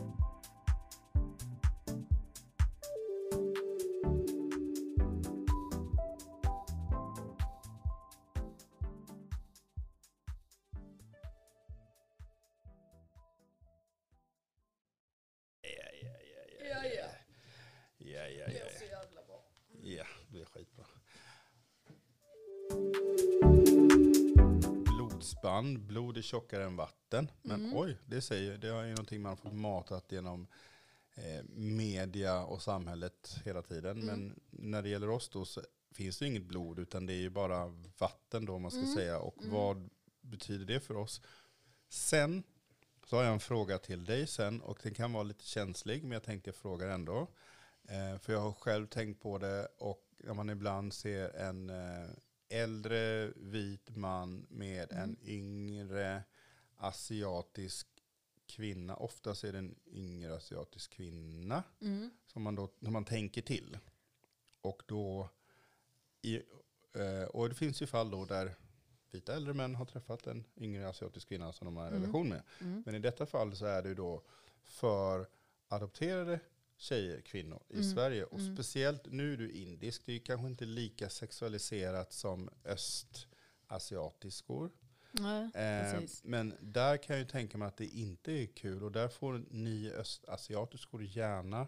Blodspann, 25.74 25.86
blod 25.88 26.16
är 26.16 26.22
tjockare 26.22 26.64
än 26.64 26.76
vatten. 26.76 27.30
Men 27.42 27.60
Mm. 27.64 27.76
oj, 27.76 27.98
det 28.06 28.20
säger, 28.20 28.58
det 28.58 28.68
är 28.68 28.82
ju 28.84 28.90
någonting 28.90 29.22
man 29.22 29.36
fått 29.36 29.52
matat 29.54 30.12
genom 30.12 30.46
eh, 31.14 31.44
media 31.54 32.44
och 32.44 32.62
samhället 32.62 33.40
hela 33.44 33.62
tiden. 33.62 34.02
Mm. 34.02 34.06
Men 34.06 34.40
när 34.50 34.82
det 34.82 34.88
gäller 34.88 35.10
oss 35.10 35.28
då 35.28 35.44
så 35.44 35.60
finns 35.92 36.18
det 36.18 36.26
inget 36.26 36.42
blod 36.44 36.78
utan 36.78 37.06
det 37.06 37.12
är 37.12 37.20
ju 37.20 37.30
bara 37.30 37.66
vatten 37.98 38.44
då 38.44 38.54
om 38.54 38.62
man 38.62 38.70
ska 38.70 38.80
Mm. 38.80 38.94
säga. 38.94 39.18
Och 39.18 39.38
Mm. 39.38 39.50
vad 39.54 39.88
betyder 40.20 40.64
det 40.66 40.80
för 40.80 40.96
oss? 40.96 41.20
Sen 41.88 42.42
så 43.06 43.16
har 43.16 43.22
jag 43.24 43.32
en 43.32 43.40
fråga 43.40 43.78
till 43.78 44.04
dig 44.04 44.26
sen 44.26 44.60
och 44.60 44.78
den 44.82 44.94
kan 44.94 45.12
vara 45.12 45.22
lite 45.22 45.44
känslig 45.44 46.02
men 46.02 46.12
jag 46.12 46.22
tänkte 46.22 46.48
jag 46.48 46.56
frågar 46.56 46.88
ändå. 46.88 47.26
Eh, 47.88 48.18
för 48.18 48.32
jag 48.32 48.40
har 48.40 48.52
själv 48.52 48.86
tänkt 48.86 49.22
på 49.22 49.38
det 49.38 49.68
och 49.78 50.02
när 50.18 50.34
man 50.34 50.50
ibland 50.50 50.94
ser 50.94 51.36
en 51.36 51.70
eh, 51.70 52.08
äldre 52.48 53.32
vit 53.36 53.96
man 53.96 54.46
med 54.50 54.92
Mm. 54.92 55.02
en 55.04 55.16
yngre 55.28 56.22
asiatisk 56.76 57.86
kvinna. 58.46 58.96
Oftast 58.96 59.44
är 59.44 59.52
det 59.52 59.58
en 59.58 59.74
yngre 59.86 60.34
asiatisk 60.36 60.90
kvinna 60.90 61.62
Mm. 61.80 62.10
som 62.26 62.42
man 62.42 62.54
då 62.54 62.68
som 62.82 62.92
man 62.92 63.04
tänker 63.04 63.42
till. 63.42 63.78
Och 64.60 64.82
då 64.86 65.28
i, 66.22 66.36
eh, 66.94 67.24
och 67.28 67.48
det 67.48 67.54
finns 67.54 67.82
ju 67.82 67.86
fall 67.86 68.10
då 68.10 68.24
där 68.24 68.54
vita 69.10 69.34
äldre 69.36 69.54
män 69.54 69.74
har 69.74 69.84
träffat 69.84 70.26
en 70.26 70.44
yngre 70.56 70.88
asiatisk 70.88 71.28
kvinna 71.28 71.52
som 71.52 71.64
de 71.64 71.76
har 71.76 71.84
en 71.86 71.88
Mm. 71.92 72.02
relation 72.02 72.28
med. 72.28 72.42
Mm. 72.60 72.82
Men 72.86 72.94
i 72.94 72.98
detta 72.98 73.26
fall 73.26 73.56
så 73.56 73.66
är 73.66 73.82
det 73.82 73.88
ju 73.88 73.94
då 73.94 74.22
för 74.62 75.26
adopterade 75.68 76.40
tjejer, 76.76 77.20
kvinnor 77.20 77.62
i 77.68 77.72
Mm. 77.74 77.84
Sverige. 77.94 78.24
Och 78.24 78.38
Mm. 78.38 78.54
speciellt 78.56 79.06
nu 79.12 79.32
är 79.32 79.36
du 79.36 79.50
indisk, 79.50 80.02
det 80.06 80.12
är 80.12 80.18
kanske 80.18 80.46
inte 80.46 80.64
lika 80.64 81.08
sexualiserat 81.10 82.12
som 82.12 82.50
östasiatiskor. 83.68 84.70
Nej, 85.12 85.50
Eh, 85.54 86.00
men 86.22 86.54
där 86.60 86.96
kan 86.96 87.16
jag 87.16 87.20
ju 87.22 87.28
tänka 87.28 87.58
mig 87.58 87.68
att 87.68 87.76
det 87.76 87.86
inte 87.86 88.32
är 88.32 88.46
kul 88.46 88.82
och 88.84 88.92
där 88.92 89.08
får 89.08 89.44
ni 89.50 89.90
östasiatiskor 89.90 91.02
gärna 91.02 91.66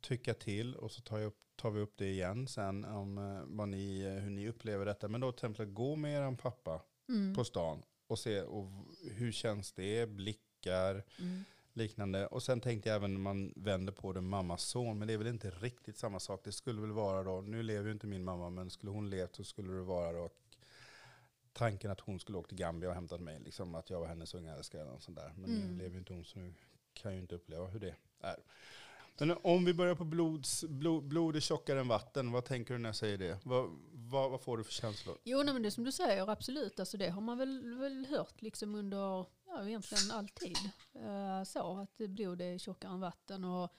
tycka 0.00 0.34
till 0.34 0.74
och 0.76 0.90
så 0.90 1.00
tar, 1.02 1.22
upp, 1.22 1.38
tar 1.56 1.70
vi 1.70 1.80
upp 1.80 1.94
det 1.96 2.08
igen 2.10 2.48
sen 2.48 2.84
om 2.84 3.18
eh, 3.18 3.42
vad 3.46 3.68
ni, 3.68 4.00
eh, 4.00 4.12
hur 4.12 4.30
ni 4.30 4.48
upplever 4.48 4.86
detta. 4.86 5.08
Men 5.08 5.20
då 5.20 5.32
till 5.32 5.38
exempel 5.38 5.66
gå 5.66 5.96
med 5.96 6.32
er 6.32 6.36
pappa 6.36 6.82
Mm. 7.08 7.34
på 7.34 7.44
stan 7.44 7.82
och 8.06 8.18
se 8.18 8.40
och 8.42 8.68
hur 9.10 9.32
känns 9.32 9.72
det, 9.72 10.06
blickar, 10.06 11.04
Mm. 11.20 11.44
Liknande. 11.76 12.26
Och 12.26 12.42
sen 12.42 12.60
tänkte 12.60 12.88
jag 12.88 12.96
även 12.96 13.12
när 13.14 13.20
man 13.20 13.52
vänder 13.56 13.92
på 13.92 14.12
det 14.12 14.20
mammas 14.20 14.62
son, 14.62 14.98
men 14.98 15.08
det 15.08 15.14
är 15.14 15.18
väl 15.18 15.26
inte 15.26 15.50
riktigt 15.50 15.96
samma 15.96 16.20
sak. 16.20 16.40
Det 16.44 16.52
skulle 16.52 16.80
väl 16.80 16.92
vara 16.92 17.22
då, 17.22 17.40
nu 17.40 17.62
lever 17.62 17.86
ju 17.86 17.92
inte 17.92 18.06
min 18.06 18.24
mamma, 18.24 18.50
men 18.50 18.70
skulle 18.70 18.92
hon 18.92 19.10
levt 19.10 19.36
så 19.36 19.44
skulle 19.44 19.72
det 19.72 19.82
vara 19.82 20.12
då 20.12 20.30
tanken 21.52 21.90
att 21.90 22.00
hon 22.00 22.20
skulle 22.20 22.38
åka 22.38 22.48
till 22.48 22.58
Gambia 22.58 22.88
och 22.88 22.94
hämtat 22.94 23.20
mig, 23.20 23.40
liksom 23.40 23.74
att 23.74 23.90
jag 23.90 24.00
var 24.00 24.06
hennes 24.06 24.34
unga 24.34 24.54
älskare 24.54 24.84
något 24.84 25.02
sånt 25.02 25.16
där. 25.18 25.32
Men 25.36 25.50
Mm. 25.50 25.68
nu 25.68 25.76
lever 25.82 25.90
ju 25.92 25.98
inte 25.98 26.12
hon 26.12 26.24
så 26.24 26.38
nu 26.38 26.54
kan 26.92 27.10
jag 27.10 27.16
ju 27.16 27.20
inte 27.22 27.34
uppleva 27.34 27.66
hur 27.66 27.80
det 27.80 27.94
är. 28.20 28.36
Men 29.18 29.36
om 29.42 29.64
vi 29.64 29.74
börjar 29.74 29.94
på 29.94 30.04
blods, 30.04 30.64
blod, 30.64 31.04
blod 31.04 31.36
är 31.36 31.40
tjockare 31.40 31.80
än 31.80 31.88
vatten, 31.88 32.32
vad 32.32 32.44
tänker 32.44 32.74
du 32.74 32.78
när 32.80 32.88
jag 32.88 32.96
säger 32.96 33.18
det? 33.18 33.38
Vad, 33.44 33.70
vad, 33.92 34.30
vad 34.30 34.40
får 34.40 34.58
du 34.58 34.64
för 34.64 34.72
känslor? 34.72 35.16
Jo, 35.24 35.42
nej, 35.42 35.54
men 35.54 35.62
det 35.62 35.70
som 35.70 35.84
du 35.84 35.92
säger, 35.92 36.30
absolut. 36.30 36.80
Alltså 36.80 36.96
det 36.96 37.08
har 37.08 37.20
man 37.20 37.38
väl, 37.38 37.74
väl 37.78 38.06
hört 38.06 38.42
liksom 38.42 38.74
under, 38.74 39.26
ja 39.54 39.68
egentligen 39.68 40.10
alltid. 40.10 40.56
Uh, 40.96 41.44
så 41.44 41.78
att 41.78 41.96
blod 41.96 42.40
är 42.40 42.58
tjockare 42.58 42.92
än 42.92 43.00
vatten. 43.00 43.44
Och, 43.44 43.74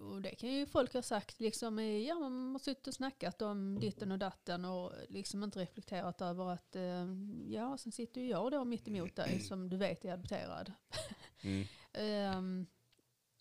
och 0.00 0.22
det 0.22 0.34
kan 0.34 0.52
ju 0.52 0.66
folk 0.66 0.94
ha 0.94 1.02
sagt 1.02 1.40
liksom 1.40 1.78
i, 1.78 2.08
ja 2.08 2.14
man 2.14 2.52
har 2.52 2.58
suttit 2.58 2.86
och 2.86 2.94
snackat 2.94 3.42
om 3.42 3.80
ditten 3.80 4.12
och 4.12 4.18
datten 4.18 4.64
och 4.64 4.92
liksom 5.08 5.44
inte 5.44 5.58
reflekterat 5.58 6.20
över 6.20 6.50
att, 6.50 6.76
eh, 6.76 7.06
ja 7.46 7.78
sen 7.78 7.92
sitter 7.92 8.20
ju 8.20 8.28
jag 8.28 8.52
då 8.52 8.64
mitt 8.64 8.88
emot 8.88 9.16
dig 9.16 9.40
som 9.40 9.68
du 9.70 9.76
vet 9.76 10.04
är 10.04 10.12
adopterad. 10.12 10.72
Mm. 11.44 12.38
Um, 12.38 12.66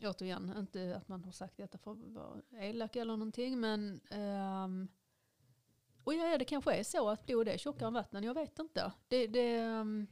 återigen, 0.04 0.54
inte 0.58 0.96
att 0.96 1.08
man 1.08 1.24
har 1.24 1.32
sagt 1.32 1.58
detta 1.58 1.78
för 1.78 1.92
att 1.92 1.98
vara 1.98 2.42
elak 2.52 2.96
eller 2.96 3.18
någonting, 3.18 3.60
men 3.60 4.02
ehm, 4.10 4.88
och 6.04 6.14
ja, 6.14 6.38
det 6.38 6.46
kanske 6.46 6.74
är 6.74 6.84
så 6.84 7.10
att 7.10 7.26
blod 7.26 7.48
är 7.48 7.58
tjockare 7.58 7.88
än 7.88 7.94
vatten, 7.94 8.24
jag 8.24 8.34
vet 8.34 8.60
inte. 8.60 8.92
Det, 9.08 9.28
det, 9.28 9.58
ehm, 9.58 10.08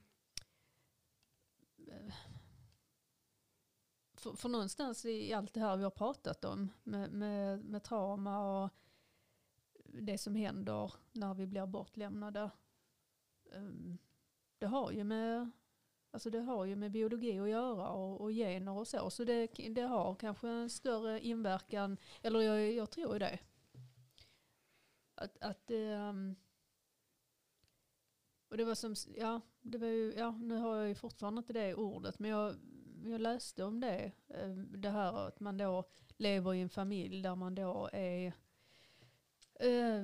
för, 4.20 4.34
för 4.34 4.50
någonstans 4.50 5.06
i 5.06 5.34
allt 5.34 5.54
det 5.54 5.60
här 5.60 5.78
vi 5.78 5.84
har 5.84 5.92
pratat 5.92 6.46
om 6.46 6.70
med, 6.84 7.12
med, 7.12 7.66
med 7.66 7.84
trauma 7.84 8.64
och 8.64 8.70
det 9.84 10.18
som 10.18 10.36
händer 10.36 10.94
när 11.12 11.34
vi 11.34 11.48
blir 11.48 11.66
bortlämnade. 11.66 12.52
Ehm, 13.52 13.98
det 14.58 14.66
har 14.66 14.92
ju 14.92 15.04
med 15.04 15.50
Alltså 16.12 16.30
det 16.30 16.40
har 16.40 16.66
ju 16.66 16.76
med 16.76 16.92
biologi 16.92 17.40
att 17.40 17.50
göra 17.50 17.90
och, 17.90 18.22
och 18.22 18.32
gener 18.32 18.72
och 18.72 18.88
så. 18.88 19.10
Så 19.10 19.24
det, 19.24 19.48
det 19.70 19.82
har 19.82 20.16
kanske 20.16 20.50
en 20.50 20.70
större 20.70 21.20
inverkan, 21.20 21.98
eller 22.22 22.42
jag, 22.42 22.72
jag 22.74 22.90
tror 22.90 23.14
ju 23.14 23.20
det. 23.20 23.40
Att, 25.16 25.38
att 25.42 25.72
ehm, 25.72 26.36
och 28.50 28.58
det 28.58 28.66
var 28.66 28.76
som, 28.76 28.96
ja, 29.16 29.42
det 29.62 29.78
var 29.78 29.88
ju, 29.88 30.14
ja, 30.18 30.32
nu 30.32 30.58
har 30.58 30.76
jag 30.76 30.88
ju 30.88 30.96
fortfarande 30.96 31.40
inte 31.40 31.54
det 31.54 31.76
ordet, 31.76 32.20
men 32.20 32.32
jag, 32.32 32.56
jag 33.06 33.22
läste 33.22 33.64
om 33.64 33.80
det. 33.80 34.12
eh, 34.28 34.50
Det 34.56 34.90
här 34.90 35.28
att 35.28 35.40
man 35.40 35.58
då 35.58 35.84
lever 36.18 36.54
i 36.54 36.62
en 36.62 36.70
familj 36.70 37.22
där 37.22 37.36
man 37.36 37.56
då 37.56 37.90
är 37.94 38.26
eh, 39.60 40.04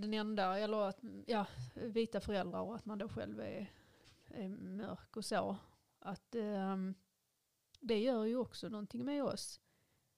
den 0.00 0.14
enda, 0.14 0.58
eller 0.58 0.80
att, 0.80 0.98
ja, 1.26 1.46
vita 1.74 2.20
föräldrar 2.20 2.60
och 2.60 2.74
att 2.74 2.86
man 2.86 2.98
då 2.98 3.08
själv 3.08 3.40
är 3.40 3.70
är 4.28 4.48
mörk 4.48 5.16
och 5.16 5.24
så. 5.24 5.56
Att 5.98 6.34
ehm, 6.34 6.94
det 7.80 7.98
gör 7.98 8.24
ju 8.24 8.36
också 8.36 8.68
någonting 8.68 9.04
med 9.04 9.24
oss. 9.24 9.60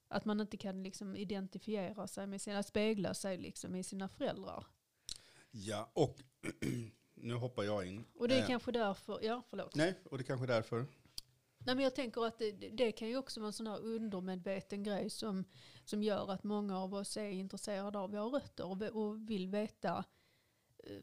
Att 0.07 0.25
man 0.25 0.39
inte 0.41 0.57
kan 0.57 0.83
liksom 0.83 1.15
identifiera 1.15 2.07
sig 2.07 2.27
med 2.27 2.41
sina, 2.41 2.63
spegla 2.63 3.13
sig 3.13 3.37
liksom 3.37 3.75
i 3.75 3.83
sina 3.83 4.09
föräldrar. 4.09 4.65
Ja, 5.51 5.91
och 5.93 6.15
nu 7.13 7.33
hoppar 7.33 7.63
jag 7.63 7.85
in. 7.87 8.05
Och 8.15 8.27
det 8.27 8.35
är 8.35 8.41
Eh, 8.41 8.47
kanske 8.47 8.71
därför, 8.71 9.19
ja 9.23 9.41
förlåt. 9.49 9.75
Nej, 9.75 9.99
och 10.05 10.17
det 10.17 10.23
kanske 10.23 10.45
är 10.45 10.47
därför. 10.47 10.85
Nej, 11.67 11.75
men 11.75 11.83
jag 11.83 11.95
tänker 11.95 12.25
att 12.25 12.39
det, 12.39 12.51
det 12.51 12.91
kan 12.91 13.07
ju 13.07 13.17
också 13.17 13.39
vara 13.39 13.47
en 13.47 13.53
sån 13.53 13.67
här 13.67 13.79
undermedveten 13.79 14.83
grej 14.83 15.09
som, 15.09 15.43
som 15.85 16.03
gör 16.03 16.31
att 16.31 16.43
många 16.43 16.79
av 16.79 16.93
oss 16.93 17.17
är 17.17 17.29
intresserade 17.29 17.99
av 17.99 18.11
våra 18.11 18.21
rötter 18.39 18.65
och, 18.65 18.81
och 18.81 19.29
vill 19.29 19.47
veta. 19.47 20.03
eh, 20.83 21.01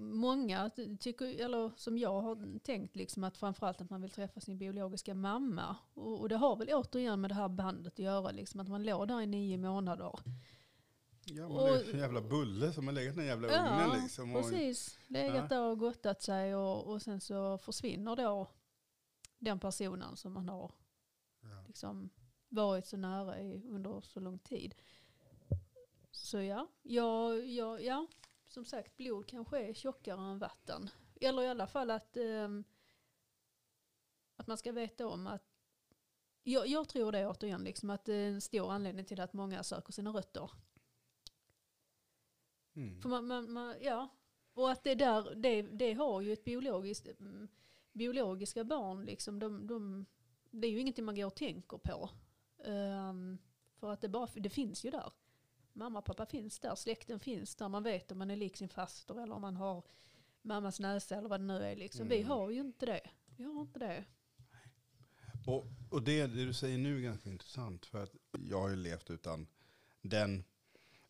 Många 0.00 0.70
tycker, 1.00 1.40
eller 1.44 1.70
som 1.76 1.98
jag 1.98 2.20
har 2.20 2.58
tänkt, 2.58 2.96
liksom 2.96 3.24
att 3.24 3.36
framförallt 3.36 3.80
att 3.80 3.90
man 3.90 4.00
vill 4.02 4.10
träffa 4.10 4.40
sin 4.40 4.58
biologiska 4.58 5.14
mamma. 5.14 5.76
Och, 5.94 6.20
och 6.20 6.28
det 6.28 6.36
har 6.36 6.56
väl 6.56 6.68
återigen 6.72 7.20
med 7.20 7.30
det 7.30 7.34
här 7.34 7.48
bandet 7.48 7.92
att 7.92 7.98
göra, 7.98 8.30
liksom, 8.30 8.60
att 8.60 8.68
man 8.68 8.82
låg 8.82 9.08
där 9.08 9.20
i 9.20 9.26
nio 9.26 9.58
månader. 9.58 10.12
Ja, 11.24 11.48
man 11.48 11.56
är 11.66 11.70
Och- 11.88 11.94
en 11.94 11.98
jävla 11.98 12.20
bulle 12.20 12.72
som 12.72 12.86
har 12.86 12.94
legat 12.94 13.14
i 13.14 13.18
den 13.18 13.26
jävla 13.26 13.48
Ja, 13.48 13.84
ugnen 13.84 14.02
liksom. 14.02 14.36
Och, 14.36 14.42
Precis, 14.42 14.98
legat 15.06 15.36
Ja. 15.50 15.56
där 15.56 15.62
och 15.62 15.78
gottat 15.78 16.22
sig 16.22 16.54
och, 16.56 16.86
och 16.92 17.02
sen 17.02 17.20
så 17.20 17.58
försvinner 17.58 18.16
då 18.16 18.50
den 19.38 19.60
personen 19.60 20.16
som 20.16 20.32
man 20.32 20.48
har 20.48 20.74
ja. 21.40 21.64
liksom 21.66 22.10
varit 22.48 22.86
så 22.86 22.96
nära 22.96 23.40
i, 23.40 23.62
under 23.68 24.00
så 24.00 24.20
lång 24.20 24.38
tid. 24.38 24.74
Så 26.10 26.40
ja, 26.40 26.68
ja, 26.82 27.34
ja, 27.34 27.80
ja, 27.80 28.06
som 28.46 28.64
sagt 28.64 28.96
blod 28.96 29.26
kanske 29.26 29.68
är 29.68 29.74
tjockare 29.74 30.20
än 30.20 30.38
vatten. 30.38 30.90
Eller 31.20 31.42
i 31.42 31.48
alla 31.48 31.66
fall 31.66 31.90
att, 31.90 32.16
ehm, 32.16 32.64
att 34.36 34.46
man 34.46 34.58
ska 34.58 34.72
veta 34.72 35.06
om 35.06 35.26
att 35.26 35.48
jag, 36.42 36.66
jag 36.66 36.88
tror 36.88 37.12
det 37.12 37.26
återigen, 37.26 37.64
liksom, 37.64 37.90
att 37.90 38.04
det 38.04 38.14
är 38.14 38.28
en 38.28 38.40
stor 38.40 38.72
anledning 38.72 39.04
till 39.04 39.20
att 39.20 39.32
många 39.32 39.62
söker 39.62 39.92
sina 39.92 40.10
rötter. 40.10 40.50
Mm. 42.74 43.02
För 43.02 43.08
man, 43.08 43.26
man, 43.26 43.52
man, 43.52 43.74
ja. 43.80 44.08
Och 44.52 44.70
att 44.70 44.84
det 44.84 44.94
där, 44.94 45.34
det, 45.34 45.62
det 45.62 45.92
har 45.92 46.20
ju 46.20 46.32
ett 46.32 46.44
biologiskt, 46.44 47.20
mm, 47.20 47.48
biologiska 47.98 48.64
barn 48.64 49.04
liksom, 49.04 49.38
de, 49.38 49.66
de, 49.66 50.06
det 50.50 50.66
är 50.66 50.70
ju 50.70 50.80
ingenting 50.80 51.04
man 51.04 51.14
går 51.16 51.26
och 51.26 51.34
tänker 51.36 51.78
på. 51.78 52.10
Ehm, 52.64 53.38
för 53.80 53.92
att 53.92 54.00
det, 54.00 54.08
bara, 54.08 54.28
det 54.34 54.50
finns 54.50 54.84
ju 54.84 54.90
där. 54.90 55.12
Mamma 55.72 55.98
och 55.98 56.04
pappa 56.04 56.26
finns 56.26 56.60
där, 56.60 56.74
släkten 56.74 57.20
finns 57.20 57.54
där, 57.56 57.68
man 57.68 57.82
vet 57.82 58.12
om 58.12 58.18
man 58.18 58.30
är 58.30 58.36
lik 58.36 58.56
sin 58.56 58.68
faster 58.68 59.22
eller 59.22 59.34
om 59.34 59.40
man 59.42 59.56
har 59.56 59.84
mammas 60.42 60.80
näsa 60.80 61.16
eller 61.16 61.28
vad 61.28 61.40
det 61.40 61.46
nu 61.46 61.62
är. 61.62 61.76
Liksom. 61.76 62.08
Vi 62.08 62.16
Mm. 62.16 62.28
har 62.28 62.50
ju 62.50 62.60
inte 62.60 62.86
det. 62.86 63.10
Vi 63.36 63.44
har 63.44 63.60
inte 63.60 63.78
det. 63.78 64.04
Och, 65.46 65.66
och 65.90 66.02
det, 66.02 66.26
det 66.26 66.44
du 66.44 66.52
säger 66.54 66.78
nu 66.78 66.96
är 66.98 67.00
ganska 67.02 67.28
intressant. 67.30 67.86
För 67.86 68.02
att 68.02 68.14
jag 68.48 68.60
har 68.60 68.68
ju 68.68 68.76
levt 68.76 69.10
utan 69.10 69.46
den, 70.02 70.44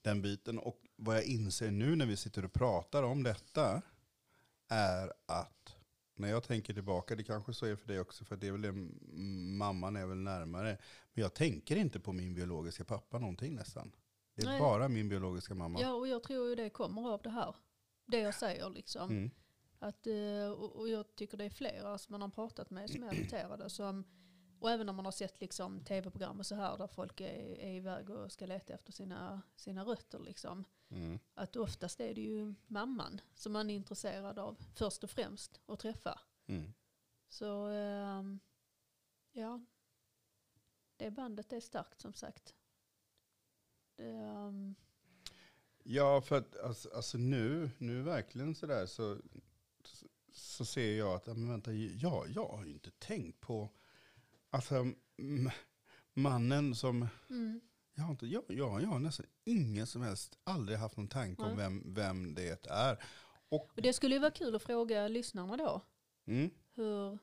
den 0.03 0.23
biten. 0.23 0.59
Och 0.59 0.83
vad 0.97 1.17
jag 1.17 1.25
inser 1.25 1.71
nu 1.71 1.97
när 1.97 2.07
vi 2.07 2.17
sitter 2.17 2.45
och 2.45 2.53
pratar 2.53 3.03
om 3.03 3.23
detta 3.23 3.83
är 4.69 5.13
att 5.27 5.77
när 6.19 6.29
jag 6.29 6.45
tänker 6.45 6.75
tillbaka, 6.75 7.17
det 7.17 7.25
kanske 7.25 7.53
så 7.53 7.67
är 7.67 7.77
för 7.77 7.89
dig 7.89 8.01
också, 8.01 8.25
för 8.25 8.37
det 8.37 8.49
är 8.49 8.53
väl 8.53 8.63
det, 8.63 8.73
mamman 9.59 9.97
är 9.97 10.07
väl 10.07 10.19
närmare. 10.19 10.79
Men 11.13 11.23
jag 11.23 11.35
tänker 11.35 11.77
inte 11.77 12.01
på 12.01 12.13
min 12.13 12.35
biologiska 12.35 12.85
pappa 12.85 13.19
någonting 13.19 13.55
nästan. 13.55 13.93
Det 14.35 14.43
är 14.43 14.47
Nej. 14.47 14.61
bara 14.61 14.89
min 14.89 15.09
biologiska 15.09 15.55
mamma. 15.55 15.81
Ja, 15.81 15.93
och 15.93 16.09
jag 16.09 16.23
tror 16.23 16.49
ju 16.49 16.55
det 16.55 16.71
kommer 16.71 17.09
av 17.09 17.23
det 17.23 17.31
här. 17.31 17.55
Det 18.07 18.19
jag 18.19 18.35
säger 18.35 18.71
liksom. 18.71 19.11
Mm. 19.11 19.31
Att, 19.79 20.07
eh, 20.07 20.51
och 20.51 20.89
jag 20.89 21.17
tycker 21.17 21.37
det 21.37 21.45
är 21.45 21.51
flera 21.51 21.99
som 21.99 22.13
man 22.13 22.23
har 22.23 22.29
pratat 22.29 22.71
med 22.71 22.91
som 22.91 23.03
är 23.03 23.09
adopterade. 23.09 23.71
Som, 23.71 24.05
och 24.61 24.71
även 24.71 24.87
när 24.87 24.93
man 24.93 25.05
har 25.05 25.13
sett 25.13 25.41
liksom, 25.41 25.85
tv-program 25.85 26.39
och 26.39 26.47
så 26.47 26.55
här 26.55 26.79
där 26.79 26.87
folk 26.87 27.21
är, 27.21 27.61
är 27.61 27.75
iväg 27.75 28.11
och 28.11 28.33
ska 28.33 28.47
leta 28.47 28.75
efter 28.75 28.93
sina, 28.93 29.43
sina 29.57 29.85
rötter. 29.85 30.19
Liksom. 30.19 30.65
Mm. 30.91 31.19
Att 31.35 31.57
oftast 31.57 32.01
är 32.01 32.15
det 32.15 32.21
ju 32.21 32.55
mamman 32.67 33.21
som 33.35 33.53
man 33.53 33.71
är 33.71 33.75
intresserad 33.75 34.39
av 34.39 34.57
först 34.75 35.05
och 35.05 35.11
främst 35.11 35.61
att 35.67 35.81
träffa. 35.81 36.21
Mm. 36.47 36.75
Så 37.29 37.67
ehm, 37.67 38.41
ja, 39.33 39.65
det 40.97 41.11
bandet 41.11 41.53
är 41.53 41.61
starkt 41.61 42.01
som 42.01 42.15
sagt. 42.15 42.55
Det, 43.97 44.11
ehm, 44.11 44.75
Ja, 45.91 46.21
för 46.21 46.39
att 46.39 46.59
alltså, 46.59 46.89
alltså 46.95 47.19
nu, 47.19 47.71
nu 47.79 48.03
verkligen 48.03 48.55
sådär 48.55 48.87
så, 48.87 49.19
så, 49.85 50.07
så 50.33 50.65
ser 50.65 50.99
jag 50.99 51.15
att, 51.15 51.27
men 51.27 51.49
vänta, 51.49 51.73
ja, 51.73 52.27
jag 52.27 52.49
har 52.49 52.65
ju 52.65 52.73
inte 52.73 52.91
tänkt 52.91 53.41
på, 53.41 53.71
alltså 54.51 54.93
mannen 56.15 56.75
som, 56.75 57.09
mm, 57.31 57.61
jag 57.99 58.05
har, 58.05 58.11
inte, 58.11 58.27
jag, 58.27 58.45
jag, 58.49 58.83
jag 58.83 58.89
har 58.89 58.99
nästan 58.99 59.27
ingen 59.45 59.87
som 59.87 60.03
helst, 60.03 60.39
aldrig 60.45 60.79
haft 60.79 60.97
någon 60.97 61.09
tanke 61.09 61.43
om 61.43 61.57
vem, 61.57 61.95
vem 61.95 62.35
det 62.35 62.67
är. 62.67 63.05
och 63.49 63.71
det 63.75 63.93
skulle 63.93 64.15
ju 64.15 64.19
vara 64.21 64.31
kul 64.31 64.55
att 64.55 64.63
fråga 64.63 65.09
lyssnarna 65.09 65.57
då. 65.57 65.81
Mm. 66.27 66.51
Hur, 66.75 67.19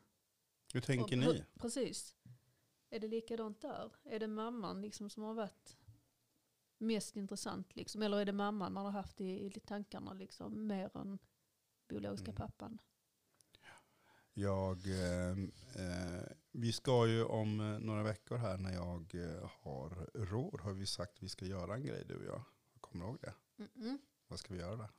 Hur 0.73 0.81
tänker 0.81 1.03
och- 1.03 1.17
ni? 1.19 1.25
hur- 1.25 1.45
precis. 1.59 2.15
Är 2.89 2.99
det 2.99 3.07
likadant 3.07 3.61
där? 3.61 3.91
Är 4.03 4.19
det 4.19 4.27
mamman 4.27 4.81
liksom 4.81 5.09
som 5.09 5.23
har 5.23 5.33
varit 5.33 5.77
mest 6.77 7.15
intressant? 7.15 7.75
Liksom? 7.75 8.01
Eller 8.01 8.17
är 8.17 8.25
det 8.25 8.31
mamman 8.33 8.73
man 8.73 8.85
har 8.85 8.91
haft 8.91 9.21
i, 9.21 9.45
i 9.45 9.59
tankarna 9.65 10.13
liksom, 10.13 10.67
mer 10.67 10.97
än 10.97 11.19
biologiska 11.87 12.31
Mm. 12.31 12.35
pappan? 12.35 12.77
Jag, 14.33 14.77
eh, 14.87 15.31
eh, 15.75 16.23
vi 16.55 16.73
ska 16.73 17.07
ju 17.07 17.23
om 17.23 17.59
eh, 17.59 17.79
några 17.79 18.03
veckor 18.03 18.37
här 18.37 18.57
när 18.57 18.73
jag 18.73 19.15
eh, 19.15 19.49
har 19.61 20.09
råd, 20.13 20.61
har 20.61 20.73
vi 20.73 20.85
sagt 20.85 21.17
att 21.17 21.23
vi 21.23 21.29
ska 21.29 21.45
göra 21.45 21.75
en 21.75 21.83
grej 21.85 22.05
du 22.07 22.15
och 22.15 22.25
jag. 22.25 22.43
Kommer 22.81 23.05
du 23.05 23.11
ihåg 23.11 23.19
det? 23.21 23.33
Mm-mm. 23.63 23.97
Vad 24.27 24.39
ska 24.39 24.53
vi 24.53 24.59
göra 24.59 24.75
där? 24.75 24.89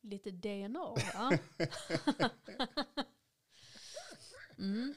Lite 0.00 0.30
DNA 0.30 0.94
va? 1.14 1.38
mm. 4.58 4.94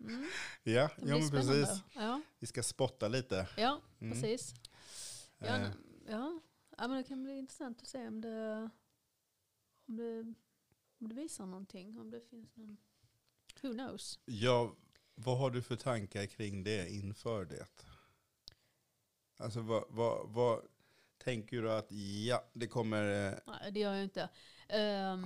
Mm. 0.00 0.26
Ja, 0.62 0.90
ja 0.98 1.18
men 1.18 1.30
precis. 1.30 1.68
Ja, 1.94 2.20
Vi 2.38 2.46
ska 2.46 2.62
spotta 2.62 3.08
lite. 3.08 3.48
ja 3.56 3.80
Mm. 4.00 4.12
precis. 4.12 4.54
Ja, 5.38 5.46
Eh, 5.56 5.70
ja. 6.08 6.40
ja, 6.78 6.88
men 6.88 6.96
det 6.96 7.04
kan 7.04 7.22
bli 7.22 7.38
intressant 7.38 7.82
att 7.82 7.88
se 7.88 8.08
om 8.08 8.20
det, 8.20 8.70
om 9.86 9.96
det, 9.96 10.20
om 10.98 11.08
det 11.08 11.14
visar 11.14 11.46
någonting. 11.46 11.98
Om 11.98 12.10
det 12.10 12.20
finns 12.20 12.56
någon, 12.56 12.76
who 13.62 13.72
knows. 13.72 14.18
ja, 14.24 14.76
vad 15.14 15.38
har 15.38 15.50
du 15.50 15.62
för 15.62 15.76
tankar 15.76 16.26
kring 16.26 16.64
det 16.64 16.90
inför 16.90 17.44
det? 17.44 17.66
Alltså 19.36 19.60
vad, 19.60 19.84
vad, 19.88 20.28
vad 20.28 20.62
tänker 21.18 21.62
du 21.62 21.72
att 21.72 21.92
ja, 22.26 22.50
det 22.52 22.66
kommer... 22.66 23.32
eh, 23.32 23.38
Nej, 23.46 23.72
det 23.72 23.80
gör 23.80 23.94
jag 23.94 24.04
inte. 24.04 24.28
Ehm, 24.68 25.24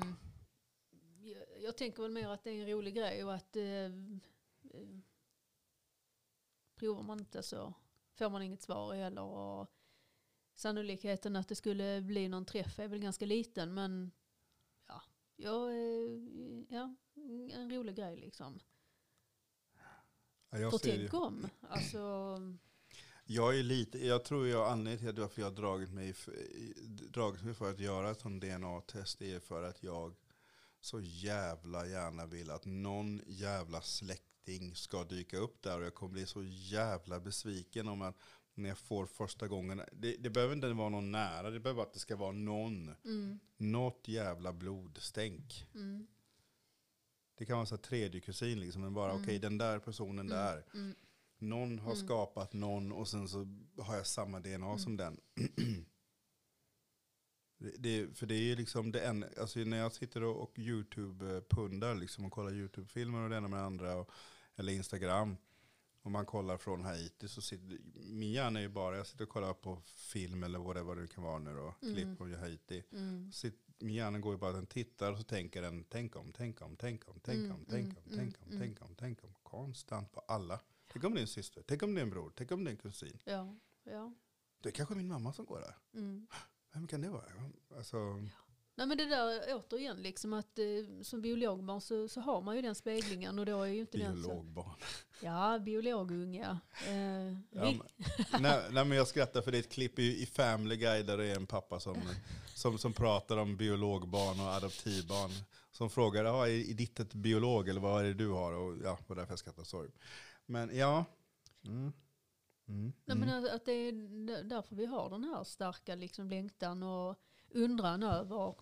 jag, 1.23 1.63
jag 1.63 1.77
tänker 1.77 2.03
väl 2.03 2.13
mer 2.13 2.29
att 2.29 2.45
det 2.45 2.51
är 2.51 2.61
en 2.63 2.69
rolig 2.69 2.95
grej 2.95 3.25
och 3.25 3.35
att 3.35 3.57
uh, 3.57 3.91
provar 6.75 7.03
man 7.03 7.19
inte 7.19 7.43
så 7.43 7.75
får 8.15 8.31
man 8.31 8.43
inget 8.43 8.63
svar 8.63 8.95
heller. 8.95 9.23
Och 9.23 9.71
sannolikheten 10.55 11.37
att 11.37 11.49
det 11.49 11.55
skulle 11.55 12.01
bli 12.01 12.29
någon 12.29 12.45
träff 12.45 12.79
är 12.79 12.89
väl 12.89 12.99
ganska 12.99 13.27
liten 13.27 13.75
men 13.75 14.11
ja, 15.45 15.71
eh, 15.71 16.65
ja 16.69 16.95
en 17.53 17.71
rolig 17.71 17.97
grej 17.97 18.17
liksom. 18.17 18.61
Ja, 20.51 20.59
jag, 20.59 20.71
För 20.71 20.79
tänk 20.79 21.15
om. 21.15 21.49
Alltså, 21.61 22.37
jag 23.25 23.59
är 23.59 23.63
lite, 23.63 24.07
jag 24.07 24.25
tror 24.25 24.49
jag 24.49 24.73
anledningen 24.73 25.15
till 25.15 25.23
varför 25.23 25.43
jag 25.43 25.51
har 25.51 25.57
dragit 25.57 25.91
mig, 25.91 26.15
dragit 26.89 27.43
mig 27.43 27.55
för 27.55 27.71
att 27.71 27.81
göra 27.81 28.11
ett 28.11 28.21
sånt 28.21 28.43
DNA-test 28.43 29.23
är 29.23 29.41
för 29.41 29.63
att 29.63 29.83
jag 29.83 30.15
så 30.81 31.01
jävla 31.01 31.87
gärna 31.87 32.27
vill 32.27 32.51
att 32.51 32.65
någon 32.65 33.21
jävla 33.27 33.81
släkting 33.81 34.75
ska 34.75 35.05
dyka 35.05 35.39
upp 35.39 35.63
där 35.63 35.79
och 35.79 35.85
jag 35.85 35.95
kommer 35.95 36.13
bli 36.13 36.27
så 36.27 36.43
jävla 36.45 37.21
besviken 37.21 37.89
om 37.89 38.03
att 38.03 38.17
när 38.55 38.69
jag 38.69 38.79
får 38.79 39.07
första 39.07 39.49
gången, 39.49 39.83
det, 39.93 40.17
det 40.17 40.31
behöver 40.31 40.55
inte 40.55 40.73
vara 40.73 40.89
någon 40.89 41.11
nära, 41.13 41.51
det 41.51 41.61
behöver 41.61 41.77
bara 41.77 41.87
att 41.87 41.93
det 41.93 41.99
ska 41.99 42.17
vara 42.17 42.33
någon, 42.33 42.95
mm, 43.05 43.39
något 43.57 44.09
jävla 44.09 44.53
blodstänk. 44.53 45.67
mm, 45.75 46.07
Det 47.37 47.47
kan 47.47 47.57
vara 47.57 47.67
så 47.67 47.77
tredje 47.77 48.21
kusin 48.21 48.61
liksom, 48.61 48.83
men 48.83 48.95
bara 48.95 49.11
Mm. 49.11 49.23
okej 49.23 49.39
den 49.39 49.59
där 49.59 49.79
personen 49.79 50.19
mm, 50.19 50.29
där. 50.39 50.65
mm, 50.75 50.95
Någon 51.39 51.79
har 51.79 51.93
Mm. 51.93 52.07
skapat 52.07 52.53
någon 52.53 52.93
och 52.93 53.09
sen 53.09 53.29
så 53.29 53.47
har 53.79 53.97
jag 53.97 54.07
samma 54.07 54.41
DNA 54.41 54.79
som 54.79 54.97
den. 54.97 55.21
Det, 57.59 57.71
det, 57.79 58.19
för 58.19 58.27
det 58.27 58.35
är 58.35 58.43
ju 58.43 58.57
liksom 58.57 58.93
det 58.93 59.01
enda, 59.07 59.29
alltså 59.41 59.59
när 59.59 59.77
jag 59.77 59.93
sitter 59.93 60.23
och, 60.23 60.43
och 60.43 60.59
YouTube-pundar 60.59 61.95
liksom 61.95 62.25
och 62.25 62.33
kollar 62.33 62.53
YouTube-filmer 62.55 63.19
och 63.23 63.31
det 63.31 63.37
ena 63.37 63.49
med 63.49 63.59
det 63.59 63.65
andra, 63.65 63.97
och, 63.97 64.11
eller 64.57 64.73
Instagram, 64.73 65.37
och 66.05 66.11
man 66.11 66.27
kollar 66.27 66.57
från 66.59 66.85
Haiti 66.85 67.29
så 67.29 67.43
sitter, 67.43 67.79
min 68.13 68.33
hjärna 68.33 68.59
är 68.59 68.63
ju 68.63 68.69
bara, 68.69 68.97
jag 68.97 69.07
sitter 69.07 69.25
och 69.25 69.31
kollar 69.31 69.55
på 69.55 69.83
film 69.87 70.43
eller 70.43 70.59
whatever 70.59 70.97
det 70.97 71.07
kan 71.09 71.25
vara 71.25 71.39
nu 71.39 71.55
då, 71.55 71.75
Mm. 71.83 71.95
klipp 71.95 72.19
från 72.19 72.35
Haiti. 72.35 72.85
mm, 72.93 73.33
Sitt, 73.33 73.61
min 73.79 73.95
hjärna 73.95 74.19
går 74.19 74.33
ju 74.35 74.39
bara 74.39 74.53
den 74.53 74.67
tittar 74.67 75.13
och 75.13 75.19
så 75.19 75.25
tänker 75.25 75.63
den, 75.63 75.85
tänk 75.85 76.17
om, 76.17 76.33
tänk 76.33 76.63
om, 76.63 76.77
tänk 76.77 77.09
om, 77.09 77.21
tänk 77.23 77.39
Mm, 77.45 77.53
om, 77.57 77.65
tänk 77.69 77.85
mm, 77.85 77.97
om, 77.97 78.13
mm, 78.13 78.17
tänk 78.19 78.37
om, 78.43 78.49
mm. 78.49 78.61
tänk 78.61 78.83
om, 78.83 78.95
tänk 78.97 79.25
om, 79.25 79.35
konstant 79.43 80.13
på 80.13 80.21
alla. 80.21 80.61
Tänk 80.93 81.05
om 81.05 81.15
det 81.15 81.21
är 81.21 81.23
en 81.23 81.29
syster, 81.29 81.63
tänk 81.67 81.83
om 81.83 81.95
det 81.95 82.01
är 82.01 82.03
en 82.03 82.11
bror, 82.11 82.33
tänk 82.37 82.53
om 82.53 82.65
det 82.65 82.71
är 82.71 82.73
en 82.73 82.77
kusin. 82.79 83.19
ja, 83.25 83.57
ja. 83.85 84.15
Det 84.61 84.69
är 84.69 84.73
kanske 84.73 84.95
min 84.95 85.09
mamma 85.09 85.33
som 85.33 85.45
går 85.47 85.61
där. 85.61 85.77
Mm. 86.01 86.27
Vem 86.73 86.87
kan 86.87 87.01
det 87.01 87.09
vara? 87.11 87.25
Alltså, 87.77 88.29
Nej 88.77 88.87
men 88.87 88.99
det 88.99 89.07
där 89.07 89.55
återigen, 89.55 90.03
liksom 90.03 90.33
att 90.33 90.59
eh, 90.59 91.03
som 91.03 91.23
biologbarn 91.23 91.81
så, 91.81 92.09
så 92.09 92.21
har 92.21 92.41
man 92.43 92.57
ju 92.57 92.63
den 92.63 92.75
speglingen 92.75 93.39
och 93.39 93.47
då 93.47 93.63
är 93.63 93.67
ju 93.67 93.81
inte 93.81 93.99
den 93.99 94.23
så... 94.23 94.29
Biologbarn. 94.29 94.75
Ja, 95.21 95.59
biologunga. 95.59 96.61
Eh, 96.89 97.39
Ja, 97.51 97.73
men, 97.73 97.81
nej, 98.43 98.63
nej, 98.71 98.85
men 98.85 98.99
jag 98.99 99.09
skrattar 99.09 99.43
för 99.43 99.53
det 99.53 99.59
är 99.59 99.61
ett 99.61 99.73
klipp 99.73 99.99
i, 99.99 100.23
i 100.23 100.27
Family 100.27 100.77
Guy 100.77 101.03
där 101.03 101.17
det 101.17 101.25
är 101.27 101.37
en 101.37 101.47
pappa 101.47 101.81
som, 101.81 101.97
som, 102.55 102.79
som 102.79 102.93
pratar 102.93 103.37
om 103.37 103.57
biologbarn 103.57 104.41
och 104.41 104.47
adoptivbarn. 104.47 105.31
Som 105.71 105.91
frågar, 105.91 106.25
ja, 106.25 106.49
är, 106.49 106.75
ditt 106.75 107.01
ett 107.01 107.15
biolog 107.15 107.69
eller 107.69 107.81
vad 107.81 108.01
är 108.01 108.05
det 108.05 108.15
du 108.15 108.29
har? 108.29 108.53
Och 108.53 108.77
ja, 108.85 108.99
var 109.07 109.17
därför 109.17 109.33
jag 109.33 109.39
skrattar, 109.39 109.65
sorry. 109.65 109.91
Men 110.47 110.77
ja. 110.77 111.05
Mm. 111.65 111.93
Mm. 112.69 112.93
nej, 113.05 113.17
men 113.17 113.29
Mm. 113.29 113.55
att 113.55 113.65
det 113.65 113.73
är 113.73 113.93
därför 114.43 114.77
vi 114.77 114.87
har 114.87 115.11
den 115.11 115.25
här 115.25 115.45
starka 115.45 115.95
liksom, 115.95 116.29
längtan 116.29 116.83
och 116.83 117.17
undran 117.51 118.03
över... 118.03 118.55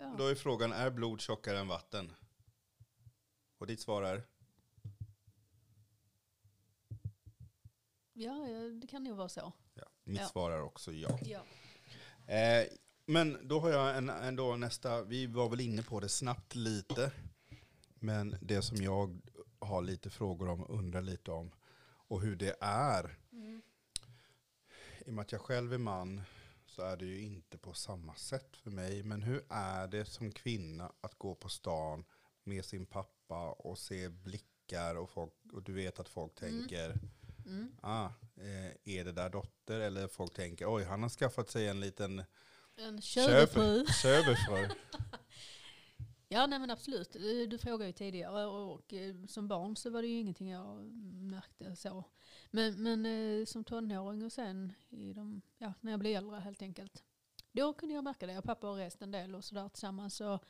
Ja. 0.00 0.14
Då 0.18 0.26
är 0.26 0.34
frågan, 0.34 0.72
är 0.72 0.90
blod 0.90 1.20
tjockare 1.20 1.58
än 1.58 1.68
vatten? 1.68 2.12
Och 3.58 3.66
ditt 3.66 3.80
svar 3.80 4.02
är? 4.02 4.22
Ja, 8.12 8.32
det 8.80 8.86
kan 8.86 9.04
nog 9.04 9.16
vara 9.16 9.28
så. 9.28 9.52
Ja. 9.74 9.84
Mitt 10.04 10.20
Ja. 10.20 10.26
svar 10.28 10.50
är 10.50 10.62
också 10.62 10.92
ja. 10.92 11.18
Ja. 11.22 11.40
Eh, 12.34 12.66
men 13.06 13.48
då 13.48 13.60
har 13.60 13.70
jag 13.70 13.96
en, 13.96 14.08
en 14.10 14.36
då 14.36 14.56
nästa, 14.56 15.02
vi 15.02 15.26
var 15.26 15.48
väl 15.48 15.60
inne 15.60 15.82
på 15.82 16.00
det 16.00 16.08
snabbt 16.08 16.54
lite. 16.54 17.12
Men 17.94 18.36
det 18.40 18.62
som 18.62 18.76
jag 18.76 19.20
har 19.58 19.82
lite 19.82 20.10
frågor 20.10 20.48
om 20.48 20.62
och 20.62 20.78
undrar 20.78 21.02
lite 21.02 21.30
om. 21.30 21.50
Och 22.08 22.20
hur 22.20 22.36
det 22.36 22.56
är. 22.60 23.18
Mm. 23.32 23.62
I 25.06 25.10
och 25.10 25.14
med 25.14 25.22
att 25.22 25.32
jag 25.32 25.40
själv 25.40 25.72
är 25.74 25.78
man 25.78 26.22
så 26.78 26.84
är 26.84 26.96
det 26.96 27.04
ju 27.06 27.20
inte 27.20 27.58
på 27.58 27.72
samma 27.74 28.14
sätt 28.14 28.56
för 28.56 28.70
mig. 28.70 29.02
Men 29.02 29.22
hur 29.22 29.44
är 29.48 29.86
det 29.88 30.04
som 30.04 30.32
kvinna 30.32 30.92
att 31.00 31.18
gå 31.18 31.34
på 31.34 31.48
stan 31.48 32.04
med 32.44 32.64
sin 32.64 32.86
pappa 32.86 33.50
och 33.50 33.78
se 33.78 34.08
blickar 34.08 34.94
och, 34.94 35.10
folk, 35.10 35.32
och 35.52 35.62
du 35.62 35.72
vet 35.72 36.00
att 36.00 36.08
folk 36.08 36.42
Mm. 36.42 36.52
tänker 36.60 36.94
Mm. 37.46 37.76
ah, 37.82 38.06
eh, 38.36 38.94
är 38.98 39.04
det 39.04 39.12
där 39.12 39.30
dotter? 39.30 39.80
Eller 39.80 40.08
folk 40.08 40.34
tänker 40.34 40.74
oj 40.74 40.84
han 40.84 41.02
har 41.02 41.08
skaffat 41.10 41.50
sig 41.50 41.68
en 41.68 41.80
liten 41.80 42.24
En 42.76 43.02
köpefru. 43.02 43.86
Ja, 46.30 46.46
nej 46.46 46.58
men 46.58 46.70
absolut. 46.70 47.16
Eh, 47.16 47.48
du, 47.48 47.58
frågade 47.58 47.86
ju 47.86 47.92
tidigare 47.92 48.46
och, 48.46 48.92
eh, 48.92 49.14
som 49.26 49.48
barn 49.48 49.76
så 49.76 49.90
var 49.90 50.02
det 50.02 50.08
ju 50.08 50.18
ingenting 50.18 50.50
jag 50.50 50.84
märkte 51.14 51.76
så. 51.76 52.04
Men, 52.50 52.82
men 52.82 53.06
eh, 53.06 53.44
som 53.44 53.64
tonåring 53.64 54.24
och 54.24 54.32
sen 54.32 54.72
i 54.88 55.12
de, 55.12 55.42
ja, 55.58 55.72
när 55.80 55.90
jag 55.90 56.00
blev 56.00 56.16
äldre 56.16 56.40
helt 56.40 56.62
enkelt. 56.62 57.04
Då 57.52 57.72
kunde 57.72 57.94
jag 57.94 58.04
märka 58.04 58.26
det. 58.26 58.32
Jag 58.32 58.38
och 58.38 58.44
pappa 58.44 58.66
har 58.66 58.76
rest 58.76 59.02
en 59.02 59.10
del 59.10 59.34
och 59.34 59.44
sådär 59.44 59.68
tillsammans. 59.68 60.20
Och, 60.20 60.44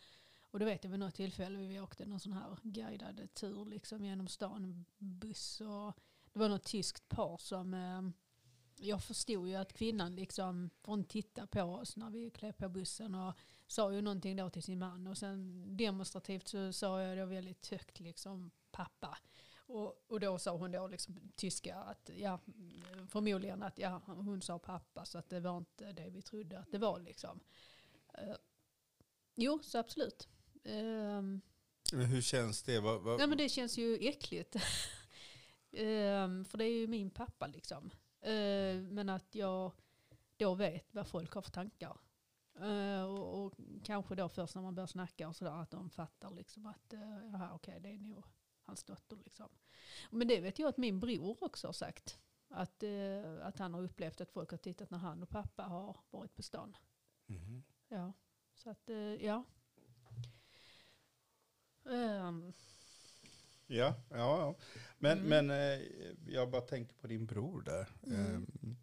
och 0.51 0.59
det 0.59 0.65
vet 0.65 0.85
jag 0.85 0.91
vid 0.91 1.01
något 1.01 1.15
tillfälle 1.15 1.59
vi 1.59 1.81
åkte 1.81 2.07
någon 2.07 2.21
sån 2.21 2.33
här 2.33 2.59
guidad 2.63 3.35
tur 3.35 3.65
liksom 3.65 4.05
genom 4.05 4.29
stan, 4.29 4.85
buss 4.99 5.61
och 5.61 5.99
det 6.33 6.39
var 6.39 6.49
något 6.49 6.65
tyskt 6.65 7.09
par 7.09 7.39
som 7.39 7.75
jag 8.77 9.03
förstod 9.03 9.49
ju 9.49 9.55
att 9.55 9.73
kvinnan 9.73 10.17
liksom, 10.17 10.71
för 10.83 10.93
hon 10.93 11.05
tittade 11.05 11.47
på 11.47 11.63
oss 11.63 11.97
när 11.97 12.11
vi 12.11 12.31
klev 12.31 12.53
på 12.53 12.69
bussen 12.69 13.15
och 13.15 13.35
sa 13.69 13.93
ju 13.93 14.03
någonting 14.03 14.37
då 14.37 14.51
till 14.51 14.63
sin 14.63 14.79
man 14.79 15.07
och 15.07 15.19
sen 15.19 15.65
demonstrativt 15.77 16.49
så 16.49 16.73
sa 16.73 17.03
jag 17.03 17.19
då 17.19 17.25
väldigt 17.25 17.67
högt 17.67 18.01
liksom 18.01 18.51
pappa. 18.71 19.19
Och, 19.57 20.05
och 20.09 20.21
då 20.21 20.39
sa 20.39 20.57
hon 20.57 20.73
då 20.73 20.87
liksom 20.87 21.33
tyska 21.37 21.77
att 21.77 22.11
ja, 22.17 22.41
förmodligen 23.09 23.63
att 23.63 23.79
ja, 23.79 24.03
hon 24.07 24.43
sa 24.43 24.59
pappa 24.59 25.05
så 25.05 25.19
att 25.19 25.29
det 25.29 25.41
var 25.41 25.59
inte 25.59 25.93
det 25.93 26.11
vi 26.11 26.23
trodde 26.23 26.59
att 26.59 26.73
det 26.73 26.79
var 26.79 27.01
liksom. 27.01 27.41
Eh, 28.15 28.37
jo, 29.35 29.59
så 29.63 29.79
absolut. 29.79 30.29
Ehm, 30.65 31.41
Men 31.93 32.07
hur 32.07 32.23
känns 32.23 32.63
det? 32.63 32.81
Vad, 32.81 33.01
vad, 33.01 33.19
Nej 33.19 33.27
men 33.27 33.39
det 33.39 33.49
känns 33.49 33.79
ju 33.79 34.09
äckligt. 34.09 34.57
Ehm, 35.73 36.45
för 36.45 36.59
det 36.59 36.65
är 36.65 36.73
ju 36.73 36.87
min 36.87 37.11
pappa 37.11 37.47
liksom. 37.47 37.91
Ehm, 38.21 38.95
men 38.95 39.09
att 39.09 39.35
jag 39.35 39.73
då 40.37 40.55
vet 40.55 40.95
vad 40.95 41.07
folk 41.07 41.33
har 41.33 41.43
för 41.43 41.51
tankar. 41.51 41.97
Ehm, 42.63 43.07
och, 43.11 43.45
och 43.45 43.55
kanske 43.85 44.15
då 44.15 44.29
först 44.29 44.55
när 44.55 44.63
man 44.63 44.75
börjar 44.75 44.87
snacka 44.87 45.29
och 45.29 45.37
sådär 45.37 45.53
att 45.63 45.71
de 45.71 45.91
fattar 45.91 46.31
liksom 46.31 46.67
att 46.67 46.93
uh, 46.93 47.31
jaha 47.33 47.51
okej 47.55 47.81
det 47.81 47.89
är 47.89 47.99
nog 47.99 48.25
hans 48.63 48.85
dotter 48.85 49.17
liksom. 49.25 49.49
Men 50.11 50.29
det 50.29 50.41
vet 50.41 50.59
jag 50.59 50.69
att 50.69 50.77
min 50.77 51.01
bror 51.01 51.45
också 51.45 51.69
har 51.69 51.73
sagt. 51.73 52.19
Att, 52.51 52.83
eh, 52.83 53.47
att 53.47 53.59
han 53.59 53.75
har 53.75 53.83
upplevt 53.83 54.21
att 54.21 54.31
folk 54.31 54.51
har 54.51 54.59
tittat 54.59 54.91
när 54.91 54.99
han 54.99 55.23
och 55.23 55.29
pappa 55.29 55.63
har 55.63 55.97
varit 56.11 56.35
på 56.35 56.43
stan. 56.43 56.77
Mhm. 57.27 57.63
Ja, 57.89 58.13
så 58.55 58.71
att 58.71 58.91
eh, 58.91 58.97
ja. 58.97 59.45
Ehm, 61.91 62.53
Ja, 63.71 63.95
ja, 64.11 64.17
ja. 64.41 64.55
Men, 64.99 65.19
Mm. 65.19 65.29
men 65.47 65.51
eh, 65.51 65.87
jag 66.27 66.51
bara 66.51 66.63
tänker 66.63 66.95
på 66.95 67.07
din 67.07 67.27
bror 67.27 67.63
där. 67.63 67.89
Mm. 68.07 68.35
Ehm, 68.35 68.77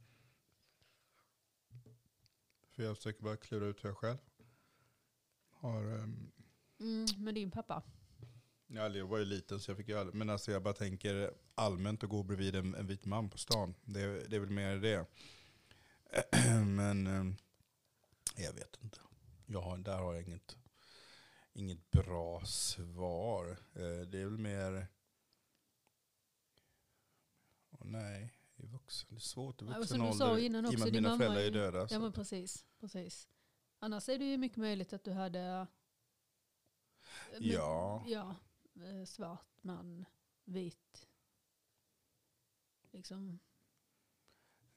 för 2.76 2.84
jag 2.84 2.98
försöker 2.98 3.24
bara 3.24 3.38
klura 3.38 3.66
ut 3.66 3.84
hur 3.84 3.90
jag 3.90 3.98
själv 3.98 4.18
har... 5.50 5.82
ehm, 5.84 6.32
mm, 6.80 7.06
men 7.18 7.36
din 7.36 7.52
pappa. 7.52 7.84
ja, 8.68 8.90
jag 8.90 9.08
var 9.08 9.18
ju 9.18 9.26
liten 9.26 9.60
så 9.60 9.72
jag 9.72 9.78
fick 9.78 9.88
ju 9.88 10.00
aldrig, 10.00 10.16
Men 10.16 10.30
alltså 10.30 10.52
jag 10.52 10.64
bara 10.64 10.74
tänker 10.74 11.34
allmänt 11.56 12.04
att 12.04 12.10
gå 12.10 12.24
bredvid 12.24 12.56
en, 12.56 12.76
en 12.76 12.88
vit 12.88 13.06
man 13.06 13.30
på 13.30 13.38
stan. 13.38 13.76
Det, 13.84 14.28
det 14.30 14.36
är 14.36 14.40
väl 14.40 14.50
mer 14.50 14.76
det. 14.76 15.06
men 16.66 17.08
ehm, 17.08 17.36
jag 18.36 18.54
vet 18.54 18.78
inte. 18.84 19.00
Jag 19.46 19.62
har, 19.62 19.78
där 19.78 19.98
har 19.98 20.14
jag 20.14 20.24
inget, 20.24 20.58
inget 21.54 21.92
bra 21.92 22.46
svar. 22.46 23.50
Eh, 23.74 24.08
det 24.08 24.20
är 24.20 24.26
väl 24.26 24.38
mer... 24.38 24.88
Åh, 27.72 27.86
nej, 27.86 28.35
i 28.58 28.66
vuxen, 28.66 29.08
det 29.10 29.16
är 29.16 29.20
svårt 29.20 29.62
i 29.62 29.66
Ja, 29.66 29.72
vuxen 29.78 29.98
som 29.98 30.08
du 30.08 30.14
sa 30.18 30.32
ålder. 30.32 30.44
innan 30.46 30.66
I 30.66 30.68
och 30.68 30.70
också, 30.70 30.80
med 30.80 30.88
att 30.88 30.94
mina 30.94 31.18
föräldrar 31.18 31.42
är 31.42 31.52
döda. 31.52 31.88
Ja 31.90 32.00
men 32.00 32.14
precis, 32.14 32.66
precis. 32.80 33.28
Annars 33.80 34.10
är 34.10 34.20
det 34.20 34.26
ju 34.26 34.38
mycket 34.38 34.58
möjligt 34.58 34.94
att 34.94 35.04
du 35.04 35.12
hade 35.12 35.40
eh, 35.40 35.68
men- 37.32 37.50
Ja. 37.50 38.04
ja 38.08 38.36
eh, 38.82 39.06
svart 39.06 39.48
man, 39.62 40.06
vit. 40.46 41.08
Liksom 42.92 43.40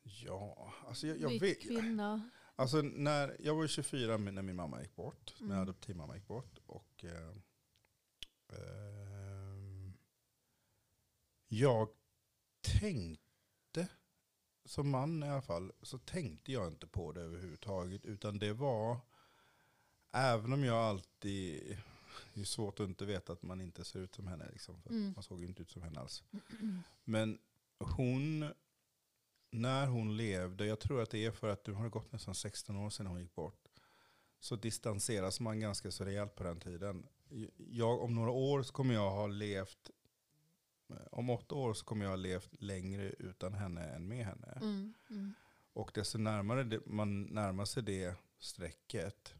Ja, 0.02 0.72
alltså 0.86 1.06
jag, 1.06 1.18
jag 1.20 1.28
vit 1.28 1.42
vet. 1.42 1.62
kvinna. 1.62 2.30
Alltså 2.56 2.82
när, 2.82 3.36
jag 3.40 3.54
var 3.54 3.62
ju 3.62 3.68
24 3.68 4.16
när 4.16 4.42
min 4.42 4.56
mamma 4.56 4.82
gick 4.82 4.94
bort. 4.96 5.34
När 5.40 5.46
Mm. 5.46 5.58
adoptivmamma 5.62 6.16
gick 6.16 6.26
bort. 6.26 6.58
Och 6.66 7.04
eh, 7.04 7.34
ehm, 8.48 9.92
jag 11.48 11.88
tänkte, 12.80 13.27
som 14.68 14.90
man 14.90 15.22
i 15.22 15.28
alla 15.28 15.42
fall, 15.42 15.72
så 15.82 15.98
tänkte 15.98 16.52
jag 16.52 16.68
inte 16.68 16.86
på 16.86 17.12
det 17.12 17.20
överhuvudtaget. 17.20 18.04
Utan 18.04 18.38
det 18.38 18.52
var, 18.52 19.00
även 20.12 20.52
om 20.52 20.64
jag 20.64 20.76
alltid, 20.76 21.78
det 22.34 22.40
är 22.40 22.44
svårt 22.44 22.80
att 22.80 22.88
inte 22.88 23.04
veta 23.04 23.32
att 23.32 23.42
man 23.42 23.60
inte 23.60 23.84
ser 23.84 24.00
ut 24.00 24.14
som 24.14 24.26
henne. 24.26 24.48
Liksom, 24.52 24.82
för 24.82 24.90
Mm. 24.90 25.12
Man 25.12 25.22
såg 25.22 25.40
ju 25.40 25.46
inte 25.46 25.62
ut 25.62 25.70
som 25.70 25.82
henne 25.82 26.00
alls. 26.00 26.24
Men 27.04 27.38
hon, 27.78 28.52
när 29.50 29.86
hon 29.86 30.16
levde, 30.16 30.66
jag 30.66 30.80
tror 30.80 31.02
att 31.02 31.10
det 31.10 31.24
är 31.24 31.30
för 31.30 31.48
att 31.48 31.64
det 31.64 31.72
har 31.72 31.88
gått 31.88 32.12
nästan 32.12 32.34
16 32.34 32.76
år 32.76 32.90
sedan 32.90 33.06
hon 33.06 33.20
gick 33.20 33.34
bort, 33.34 33.68
så 34.40 34.56
distanseras 34.56 35.40
man 35.40 35.60
ganska 35.60 35.90
så 35.90 36.04
rejält 36.04 36.34
på 36.34 36.44
den 36.44 36.60
tiden. 36.60 37.06
Jag, 37.56 38.02
om 38.02 38.14
några 38.14 38.30
år 38.30 38.62
så 38.62 38.72
kommer 38.72 38.94
jag 38.94 39.10
ha 39.10 39.26
levt, 39.26 39.90
om 41.10 41.30
åtta 41.30 41.54
år 41.54 41.74
så 41.74 41.84
kommer 41.84 42.04
jag 42.04 42.10
ha 42.10 42.16
levt 42.16 42.62
längre 42.62 43.02
utan 43.18 43.54
henne 43.54 43.84
än 43.84 44.08
med 44.08 44.26
henne. 44.26 44.58
Mm, 44.60 44.94
mm, 45.10 45.34
Och 45.72 45.90
desto 45.94 46.18
närmare 46.18 46.64
det, 46.64 46.86
man 46.86 47.22
närmar 47.22 47.64
sig 47.64 47.82
det 47.82 48.14
strecket, 48.38 49.34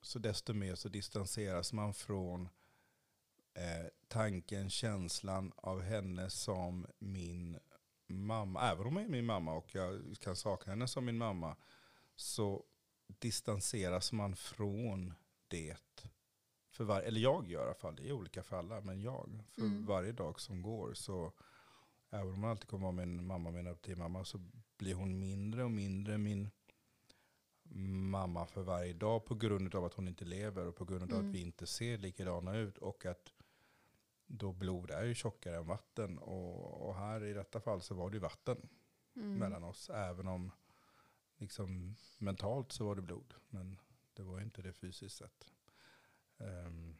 så 0.00 0.18
desto 0.18 0.52
mer 0.52 0.74
så 0.74 0.88
distanseras 0.88 1.72
man 1.72 1.94
från 1.94 2.48
eh, 3.54 3.86
tanken, 4.08 4.70
känslan 4.70 5.52
av 5.56 5.82
henne 5.82 6.30
som 6.30 6.86
min 6.98 7.58
mamma. 8.06 8.70
Även 8.70 8.86
om 8.86 8.96
hon 8.96 9.04
är 9.04 9.08
min 9.08 9.26
mamma 9.26 9.54
och 9.54 9.74
jag 9.74 10.16
kan 10.20 10.36
sakna 10.36 10.72
henne 10.72 10.88
som 10.88 11.04
min 11.04 11.18
mamma, 11.18 11.56
så 12.16 12.64
distanseras 13.06 14.12
man 14.12 14.36
från 14.36 15.14
det. 15.48 15.76
För 16.76 16.84
var, 16.84 17.00
eller 17.00 17.20
jag 17.20 17.48
gör 17.48 17.60
i 17.60 17.64
alla 17.64 17.74
fall, 17.74 17.96
det 17.96 18.08
är 18.08 18.12
olika 18.12 18.42
för 18.42 18.56
alla, 18.56 18.80
men 18.80 19.00
jag. 19.00 19.44
För 19.54 19.62
Mm. 19.62 19.86
varje 19.86 20.12
dag 20.12 20.40
som 20.40 20.62
går 20.62 20.94
så, 20.94 21.32
även 22.10 22.32
om 22.34 22.40
man 22.40 22.50
alltid 22.50 22.68
kommer 22.68 22.82
vara 22.82 22.92
min 22.92 23.26
mamma, 23.26 23.50
min 23.50 23.66
adoptivmamma, 23.66 24.24
så 24.24 24.38
blir 24.78 24.94
hon 24.94 25.18
mindre 25.18 25.64
och 25.64 25.70
mindre 25.70 26.18
min 26.18 26.50
mamma 28.10 28.46
för 28.46 28.62
varje 28.62 28.92
dag 28.92 29.24
på 29.24 29.34
grund 29.34 29.74
av 29.74 29.84
att 29.84 29.94
hon 29.94 30.08
inte 30.08 30.24
lever 30.24 30.66
och 30.66 30.76
på 30.76 30.84
grund 30.84 31.02
av 31.02 31.18
Mm. 31.18 31.28
att 31.28 31.34
vi 31.34 31.40
inte 31.40 31.66
ser 31.66 31.98
likadana 31.98 32.56
ut 32.56 32.78
och 32.78 33.06
att 33.06 33.32
då 34.26 34.52
blod 34.52 34.90
är 34.90 35.04
ju 35.04 35.14
tjockare 35.14 35.56
än 35.56 35.66
vatten 35.66 36.18
och, 36.18 36.88
och 36.88 36.94
här 36.96 37.24
i 37.24 37.32
detta 37.32 37.60
fall 37.60 37.80
så 37.82 37.94
var 37.94 38.10
det 38.10 38.14
ju 38.16 38.20
vatten 38.20 38.68
mm. 39.16 39.38
mellan 39.38 39.64
oss 39.64 39.90
även 39.90 40.28
om 40.28 40.52
liksom 41.36 41.96
mentalt 42.18 42.72
så 42.72 42.84
var 42.86 42.94
det 42.94 43.02
blod 43.02 43.34
men 43.48 43.78
Det 44.14 44.22
var 44.22 44.40
inte 44.40 44.62
det 44.62 44.72
fysiskt 44.72 45.16
sett. 45.16 45.46
Ehm, 46.38 46.96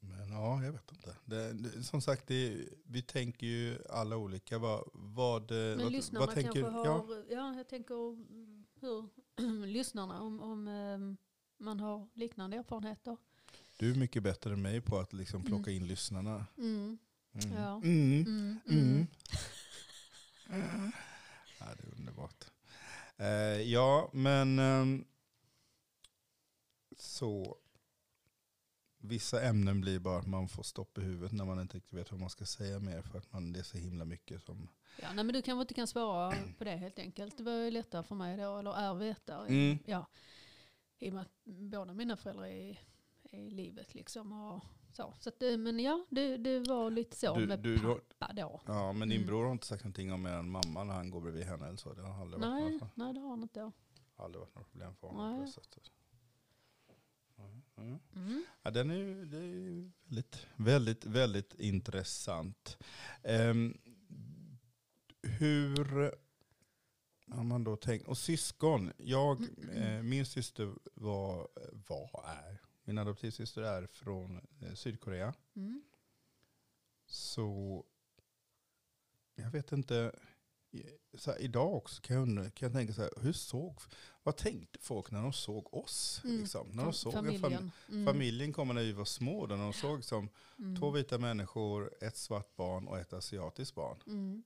men 0.00 0.30
ja, 0.32 0.64
jag 0.64 0.72
vet 0.72 0.92
inte. 0.92 1.16
Det, 1.24 1.52
det, 1.52 1.82
som 1.82 2.00
sagt, 2.02 2.26
det, 2.26 2.68
vi 2.84 3.02
tänker 3.02 3.46
ju 3.46 3.78
alla 3.90 4.16
olika. 4.16 4.58
Vad, 4.58 4.88
vad, 4.92 5.50
Men 5.50 5.78
vad, 5.82 5.92
lyssnarna 5.92 6.26
vad 6.26 6.34
tänker, 6.34 6.62
kanske 6.62 6.70
har, 6.70 6.86
ja, 6.86 7.24
ja. 7.30 7.54
jag 7.56 7.68
tänker 7.68 8.12
mm, 8.12 8.64
hur 8.80 9.08
lyssnarna, 9.66 10.20
om, 10.20 10.40
om 10.40 10.68
ehm, 10.68 11.16
man 11.58 11.80
har 11.80 12.08
liknande 12.14 12.56
erfarenheter. 12.56 13.16
Du 13.78 13.90
är 13.90 13.94
mycket 13.94 14.22
bättre 14.22 14.52
än 14.52 14.62
mig 14.62 14.80
på 14.80 14.98
att 14.98 15.12
liksom 15.12 15.42
plocka 15.44 15.70
Mm. 15.70 15.82
in 15.82 15.88
lyssnarna. 15.88 16.46
Mm, 16.58 16.98
Mm. 17.34 17.52
Ja. 17.56 17.76
Mm. 17.76 18.22
mm, 18.26 18.58
Mm. 18.68 18.78
mm. 18.88 19.06
Ja, 21.60 21.66
det 21.76 21.82
är 21.88 21.94
underbart. 21.98 22.44
Eh, 23.16 23.62
ja, 23.72 24.10
men 24.12 24.58
ehm, 24.58 25.04
så 27.02 27.56
vissa 28.98 29.42
ämnen 29.42 29.80
blir 29.80 29.98
bara 29.98 30.18
att 30.18 30.26
man 30.26 30.48
får 30.48 30.62
stopp 30.62 30.98
i 30.98 31.00
huvudet 31.00 31.32
när 31.32 31.44
man 31.44 31.60
inte 31.60 31.76
riktigt 31.76 31.92
vet 31.92 32.10
vad 32.10 32.20
man 32.20 32.30
ska 32.30 32.44
säga 32.46 32.78
mer 32.78 33.02
för 33.02 33.18
att 33.18 33.32
man, 33.32 33.52
det 33.52 33.58
är 33.58 33.62
så 33.64 33.78
himla 33.78 34.04
mycket 34.04 34.42
som... 34.42 34.68
Ja, 35.00 35.12
nej, 35.14 35.24
men 35.24 35.34
du 35.34 35.42
kanske 35.42 35.60
inte 35.60 35.74
kan 35.74 35.86
svara 35.86 36.34
på 36.58 36.64
det 36.64 36.76
helt 36.76 36.98
enkelt. 36.98 37.36
Det 37.38 37.42
var 37.44 37.52
ju 37.52 37.70
lättare 37.70 38.02
för 38.02 38.14
mig 38.14 38.36
då, 38.36 38.56
eller 38.58 38.72
är 38.78 38.94
vetare. 38.94 39.46
Mm. 39.48 39.78
Ja, 39.86 40.06
I 40.98 41.10
och 41.10 41.14
med 41.14 41.22
att 41.22 41.44
båda 41.44 41.94
mina 41.94 42.16
föräldrar 42.16 42.46
är, 42.46 42.80
är 43.22 43.38
i 43.40 43.50
livet 43.50 43.94
liksom. 43.94 44.32
Och 44.32 44.62
så. 44.92 45.14
Så 45.20 45.28
att, 45.28 45.38
det- 45.40 45.56
men 45.58 45.80
ja, 45.80 46.06
det, 46.10 46.36
det 46.36 46.60
var 46.60 46.90
lite 46.90 47.16
så 47.16 47.34
Du- 47.38 47.46
med 47.46 47.58
du- 47.58 47.78
pappa 48.18 48.32
då. 48.32 48.60
Ja, 48.66 48.92
men 48.92 49.08
din 49.08 49.16
Mm. 49.18 49.26
bror 49.26 49.44
har 49.44 49.52
inte 49.52 49.66
sagt 49.66 49.84
någonting 49.84 50.12
om 50.12 50.26
er 50.26 50.42
mamma 50.42 50.84
när 50.84 50.94
han 50.94 51.10
går 51.10 51.20
bredvid 51.20 51.44
henne 51.44 51.66
eller 51.66 51.76
så? 51.76 51.92
Det 51.94 52.02
har 52.02 52.22
aldrig 52.22 52.40
varit, 52.42 52.52
Nej, 52.62 52.78
något, 52.78 52.96
nej, 52.96 53.14
det 53.14 53.20
har 53.20 53.28
han 53.30 53.42
inte 53.42 53.72
aldrig 54.16 54.40
varit 54.40 54.54
något 54.54 54.70
problem 54.72 54.94
för 54.94 55.06
honom 55.08 55.32
på 55.32 55.36
Nej. 55.38 55.46
det 55.46 55.52
sättet. 55.52 55.90
Mm. 57.76 57.88
Mm. 57.88 58.26
Mm. 58.26 58.44
Ja, 58.62 58.70
den 58.70 58.90
är 58.90 58.94
är 58.94 59.90
väldigt, 60.06 60.46
väldigt, 60.56 61.04
väldigt 61.04 61.54
intressant. 61.54 62.78
Ehm, 63.22 63.78
hur 65.22 66.12
har 67.28 67.44
man 67.44 67.64
då 67.64 67.76
tänkt? 67.76 68.08
Och 68.08 68.18
syskon. 68.18 68.92
Jag, 68.96 69.42
eh, 69.72 70.02
min 70.02 70.26
syster 70.26 70.74
var, 70.94 71.48
var, 71.72 72.24
är, 72.26 72.58
min 72.84 72.98
adoptivsyster 72.98 73.62
är 73.62 73.86
från 73.86 74.36
eh, 74.60 74.74
Sydkorea. 74.74 75.34
Mm. 75.56 75.82
Så 77.06 77.84
jag 79.34 79.50
vet 79.50 79.72
inte. 79.72 80.12
Här, 81.26 81.40
idag 81.42 81.74
också 81.74 82.02
kan 82.02 82.16
jag, 82.16 82.22
undra, 82.22 82.50
kan 82.50 82.66
jag 82.66 82.72
tänka 82.72 82.92
så 82.92 83.02
här, 83.02 83.10
hur 83.20 83.32
såg, 83.32 83.78
vad 84.22 84.36
tänkte 84.36 84.78
folk 84.78 85.10
när 85.10 85.22
de 85.22 85.32
såg 85.32 85.74
oss? 85.74 86.20
Mm. 86.24 86.40
Liksom? 86.40 86.68
När 86.72 86.84
de 86.84 86.92
såg 86.92 87.14
en 87.14 87.24
fam, 87.24 87.40
familjen. 87.40 87.72
Mm. 87.88 88.06
familjen 88.06 88.52
kommer 88.52 88.74
när 88.74 88.82
vi 88.82 88.92
var 88.92 89.04
små, 89.04 89.46
då, 89.46 89.56
när 89.56 89.64
de 89.64 89.72
såg 89.72 90.04
som 90.04 90.28
Mm. 90.58 90.76
två 90.76 90.90
vita 90.90 91.18
människor, 91.18 91.90
ett 92.00 92.16
svart 92.16 92.56
barn 92.56 92.88
och 92.88 92.98
ett 92.98 93.12
asiatiskt 93.12 93.74
barn. 93.74 93.96
Mm. 94.06 94.42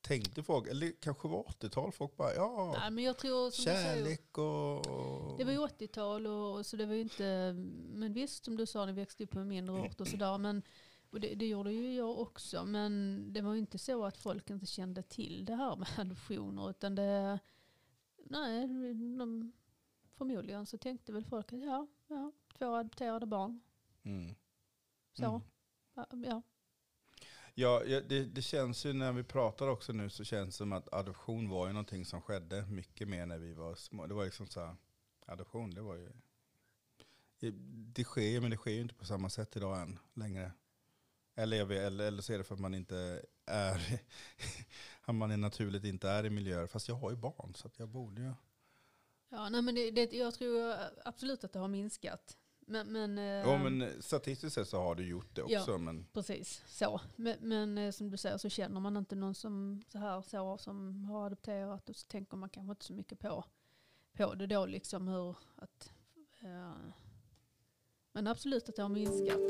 Tänkte 0.00 0.42
folk, 0.42 0.68
eller 0.68 0.92
kanske 1.00 1.28
var 1.28 1.42
80-tal, 1.42 1.92
folk 1.92 2.16
bara 2.16 2.34
ja, 2.34 2.74
Nej, 2.80 2.90
men 2.90 3.04
jag 3.04 3.18
tror 3.18 3.50
som 3.50 3.64
du 3.64 3.70
säger, 3.70 3.94
kärlek 3.94 4.38
och... 4.38 4.86
och 4.86 5.38
Det 5.38 5.44
var 5.44 5.52
ju 5.52 5.58
80-tal 5.58 6.26
och 6.26 6.66
så 6.66 6.76
det 6.76 6.86
var 6.86 6.94
ju 6.94 7.00
inte, 7.00 7.52
men 7.92 8.12
visst 8.12 8.44
som 8.44 8.56
du 8.56 8.66
sa, 8.66 8.86
ni 8.86 8.92
växte 8.92 9.24
upp 9.24 9.30
på 9.30 9.38
en 9.38 9.48
mindre 9.48 9.74
ort 9.74 10.00
och 10.00 10.08
sådär. 10.08 10.38
Men, 10.38 10.62
och 11.16 11.20
det, 11.20 11.34
det 11.34 11.46
gjorde 11.46 11.72
ju 11.72 11.94
jag 11.94 12.18
också. 12.18 12.64
Men 12.64 13.22
det 13.32 13.40
var 13.40 13.52
ju 13.52 13.58
inte 13.58 13.78
så 13.78 14.04
att 14.04 14.16
folk 14.16 14.50
inte 14.50 14.66
kände 14.66 15.02
till 15.02 15.44
det 15.44 15.54
här 15.54 15.76
med 15.76 15.88
adoptioner. 15.98 16.70
Utan 16.70 16.94
det, 16.94 17.38
nej, 18.16 18.68
de, 19.18 19.52
förmodligen 20.16 20.66
så 20.66 20.78
tänkte 20.78 21.12
väl 21.12 21.24
folk 21.24 21.52
att 21.52 21.62
ja, 21.62 21.86
ja 22.06 22.32
två 22.58 22.74
adopterade 22.74 23.26
barn. 23.26 23.60
Mm. 24.02 24.34
Så, 25.12 25.24
Mm. 25.24 26.24
ja, 27.54 27.84
ja. 27.84 28.00
Det, 28.08 28.24
det 28.24 28.42
känns 28.42 28.86
ju 28.86 28.92
när 28.92 29.12
vi 29.12 29.24
pratar 29.24 29.68
också 29.68 29.92
nu 29.92 30.10
så 30.10 30.24
känns 30.24 30.48
det 30.48 30.52
som 30.52 30.72
att 30.72 30.94
adoption 30.94 31.48
var 31.48 31.66
ju 31.66 31.72
någonting 31.72 32.04
som 32.04 32.22
skedde 32.22 32.66
mycket 32.66 33.08
mer 33.08 33.26
när 33.26 33.38
vi 33.38 33.54
var 33.54 33.74
små. 33.74 34.06
Det 34.06 34.14
var 34.14 34.24
liksom 34.24 34.46
så 34.46 34.60
här, 34.60 34.76
adoption 35.26 35.70
det 35.70 35.82
var 35.82 35.96
ju, 35.96 36.12
det 37.94 38.04
sker 38.04 38.22
ju 38.22 38.40
men 38.40 38.50
det 38.50 38.56
sker 38.56 38.70
ju 38.70 38.80
inte 38.80 38.94
på 38.94 39.04
samma 39.04 39.30
sätt 39.30 39.56
idag 39.56 39.80
än 39.82 39.98
längre. 40.14 40.52
Eller, 41.38 41.56
jag 41.56 41.66
vet, 41.66 41.80
eller, 41.82 42.04
eller 42.04 42.22
så 42.22 42.32
är 42.32 42.38
det 42.38 42.44
för 42.44 42.54
att 42.54 42.60
man 42.60 42.74
inte 42.74 43.22
är, 43.46 44.00
att 45.04 45.14
man 45.14 45.30
är 45.30 45.36
naturligt 45.36 45.84
inte 45.84 46.08
är 46.08 46.26
i 46.26 46.30
miljöer. 46.30 46.66
Fast 46.66 46.88
jag 46.88 46.94
har 46.94 47.10
ju 47.10 47.16
barn 47.16 47.54
så 47.54 47.66
att 47.66 47.78
jag 47.78 47.88
borde 47.88 48.22
ju. 48.22 48.32
ja 49.28 49.48
nej, 49.48 49.62
men 49.62 49.74
det, 49.74 49.90
det, 49.90 50.12
jag 50.12 50.34
tror 50.34 50.74
absolut 51.04 51.44
att 51.44 51.52
det 51.52 51.58
har 51.58 51.68
minskat. 51.68 52.36
Men, 52.68 52.92
men, 52.92 53.16
Ja 53.18 53.54
eh, 53.54 53.62
men 53.62 54.02
statistiskt 54.02 54.54
sett 54.54 54.68
så 54.68 54.78
har 54.80 54.94
du 54.94 55.08
gjort 55.08 55.34
det 55.34 55.44
Ja. 55.48 55.60
också. 55.60 55.78
Men, 55.78 56.06
Precis, 56.12 56.62
så. 56.66 57.00
Men, 57.16 57.36
men 57.40 57.78
eh, 57.78 57.90
som 57.90 58.10
du 58.10 58.16
säger 58.16 58.38
så 58.38 58.48
känner 58.48 58.80
man 58.80 58.96
inte 58.96 59.14
någon 59.14 59.34
som 59.34 59.82
så 59.88 59.98
här 59.98 60.22
så 60.22 60.58
som 60.58 61.04
har 61.04 61.26
adopterat 61.26 61.88
och 61.88 61.96
så 61.96 62.06
tänker 62.06 62.36
man 62.36 62.48
kanske 62.48 62.70
inte 62.70 62.84
så 62.84 62.92
mycket 62.92 63.18
på, 63.18 63.44
på 64.12 64.34
det 64.34 64.46
då 64.46 64.66
liksom 64.66 65.08
hur 65.08 65.36
att 65.56 65.92
eh, 66.40 66.72
men 68.16 68.26
absolut 68.26 68.68
att 68.68 68.76
det 68.76 68.82
har 68.82 68.88
minskat. 68.88 69.40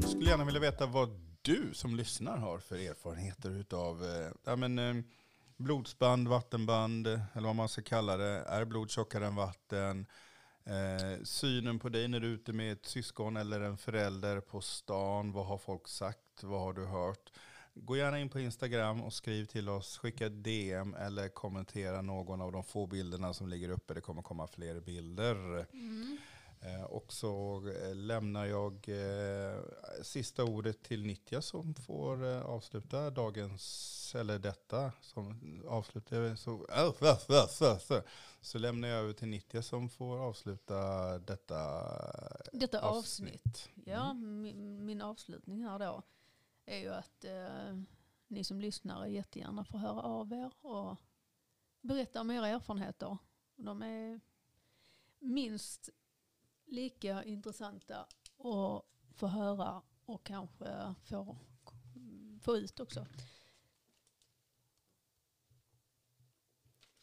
Jag 0.00 0.10
skulle 0.10 0.30
gärna 0.30 0.44
vilja 0.44 0.60
veta 0.60 0.86
vad 0.86 1.08
du 1.42 1.70
som 1.72 1.96
lyssnar 1.96 2.36
har 2.36 2.58
för 2.58 2.76
erfarenheter 2.76 3.50
utav 3.50 4.04
eh, 4.04 4.32
ja, 4.44 4.56
men, 4.56 4.78
eh, 4.78 5.04
blodsband, 5.56 6.28
vattenband 6.28 7.06
eller 7.06 7.46
vad 7.46 7.56
man 7.56 7.68
ska 7.68 7.82
kalla 7.82 8.16
det. 8.16 8.44
Är 8.48 8.64
blod 8.64 8.90
tjockare 8.90 9.26
än 9.26 9.36
vatten? 9.36 10.06
Eh, 10.64 11.22
synen 11.24 11.78
på 11.78 11.88
dig 11.88 12.08
när 12.08 12.20
du 12.20 12.26
är 12.26 12.32
ute 12.34 12.52
med 12.52 12.72
ett 12.72 12.86
syskon 12.86 13.36
eller 13.36 13.60
en 13.60 13.78
förälder 13.78 14.40
på 14.40 14.60
stan. 14.60 15.32
Vad 15.32 15.46
har 15.46 15.58
folk 15.58 15.88
sagt? 15.88 16.42
Vad 16.42 16.60
har 16.60 16.72
du 16.72 16.86
hört? 16.86 17.32
Gå 17.74 17.96
gärna 17.96 18.20
in 18.20 18.28
på 18.28 18.40
Instagram 18.40 19.02
och 19.02 19.12
skriv 19.12 19.44
till 19.44 19.68
oss. 19.68 19.98
Skicka 19.98 20.26
ett 20.26 20.44
DM 20.44 20.94
eller 20.94 21.28
kommentera 21.28 22.02
någon 22.02 22.40
av 22.40 22.52
de 22.52 22.64
få 22.64 22.86
bilderna 22.86 23.34
som 23.34 23.48
ligger 23.48 23.68
uppe. 23.68 23.94
Det 23.94 24.00
kommer 24.00 24.22
komma 24.22 24.46
fler 24.46 24.80
bilder. 24.80 25.58
Eh, 25.58 25.64
och 26.88 27.12
så 27.12 27.62
eh, 27.68 27.94
lämnar 27.94 28.46
jag 28.46 28.88
eh, 28.88 29.62
sista 30.02 30.44
ordet 30.44 30.82
till 30.82 31.06
Nitya 31.06 31.42
som 31.42 31.74
får 31.74 32.24
eh, 32.26 32.42
avsluta 32.42 33.10
dagens, 33.10 34.14
eller 34.14 34.38
detta, 34.38 34.92
som 35.00 35.62
avslutar, 35.68 36.34
så, 36.36 36.66
äh, 36.68 36.78
äh, 36.78 37.70
äh, 37.90 37.96
äh, 37.98 38.02
så 38.40 38.58
lämnar 38.58 38.88
jag 38.88 38.98
över 38.98 39.12
till 39.12 39.28
Nitya 39.28 39.62
som 39.62 39.88
får 39.88 40.18
avsluta 40.18 41.18
detta 41.18 41.58
Detta 42.52 42.80
avsnitt. 42.80 43.34
avsnitt. 43.46 43.68
Ja, 43.86 44.10
Mm. 44.10 44.40
min, 44.42 44.84
min 44.84 45.02
avslutning 45.02 45.64
här 45.64 45.78
då 45.78 46.02
är 46.66 46.78
ju 46.78 46.88
att 46.94 47.24
eh, 47.24 47.76
ni 48.28 48.44
som 48.44 48.60
lyssnar 48.60 49.06
jättegärna 49.06 49.64
får 49.64 49.78
höra 49.78 50.02
av 50.02 50.32
er 50.32 50.52
och 50.66 50.96
berätta 51.80 52.20
om 52.20 52.30
era 52.30 52.48
erfarenheter. 52.48 53.18
De 53.56 53.82
är 53.82 54.20
minst 55.18 55.88
lika 56.70 57.24
intressanta 57.24 58.00
att 58.38 58.84
få 59.14 59.26
höra 59.26 59.82
och 60.04 60.24
kanske 60.26 60.94
få, 61.04 61.36
få 62.42 62.56
ut 62.56 62.80
också. 62.80 63.06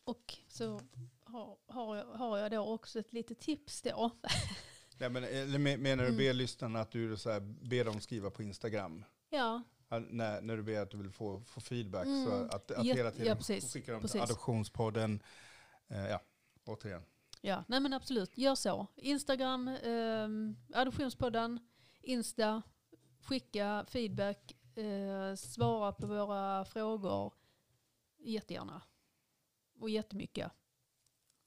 Och 0.03 0.33
så 0.47 0.81
har, 1.23 1.57
har, 1.67 1.95
jag, 1.95 2.05
har 2.05 2.37
jag 2.37 2.51
då 2.51 2.59
också 2.73 2.99
ett 2.99 3.13
litet 3.13 3.39
tips 3.39 3.81
då. 3.81 4.11
Nej, 4.99 5.09
men, 5.09 5.23
eller 5.23 5.59
me- 5.59 5.77
menar 5.77 6.03
du 6.03 6.09
Mm. 6.09 6.17
ber 6.17 6.33
lyssnarna 6.33 6.79
att 6.81 6.91
du 6.91 7.17
så 7.17 7.31
här, 7.31 7.39
ber 7.39 7.85
dem 7.85 8.01
skriva 8.01 8.29
på 8.29 8.43
Instagram? 8.43 9.03
Ja, 9.29 9.63
Ja, 9.89 9.99
När, 9.99 10.41
när 10.41 10.57
du 10.57 10.63
ber 10.63 10.79
att 10.81 10.91
du 10.91 10.97
vill 10.97 11.11
få, 11.11 11.41
få 11.41 11.61
feedback 11.61 12.05
så 12.05 12.31
Mm. 12.35 12.45
att, 12.45 12.71
att 12.71 12.85
Ja, 12.85 12.93
hela 12.95 13.09
ja, 13.09 13.11
tiden 13.11 13.37
precis, 13.37 13.73
skicka 13.73 13.91
dem 13.91 14.01
precis. 14.01 14.11
till 14.13 14.21
adoptionspodden. 14.21 15.23
Eh, 15.87 16.07
ja, 16.07 16.21
återigen. 16.65 17.03
Ja, 17.41 17.63
nej 17.67 17.79
men 17.79 17.93
absolut. 17.93 18.37
Gör 18.37 18.55
så. 18.55 18.87
Instagram, 18.95 19.67
eh, 19.67 20.27
Adoptionspodden, 20.79 21.59
Insta, 22.01 22.61
skicka 23.21 23.85
feedback, 23.87 24.55
eh, 24.75 25.35
svara 25.35 25.91
på 25.91 26.07
våra 26.07 26.65
frågor. 26.65 27.33
Jättegärna. 28.17 28.81
Och 29.79 29.89
jättemycket. 29.89 30.51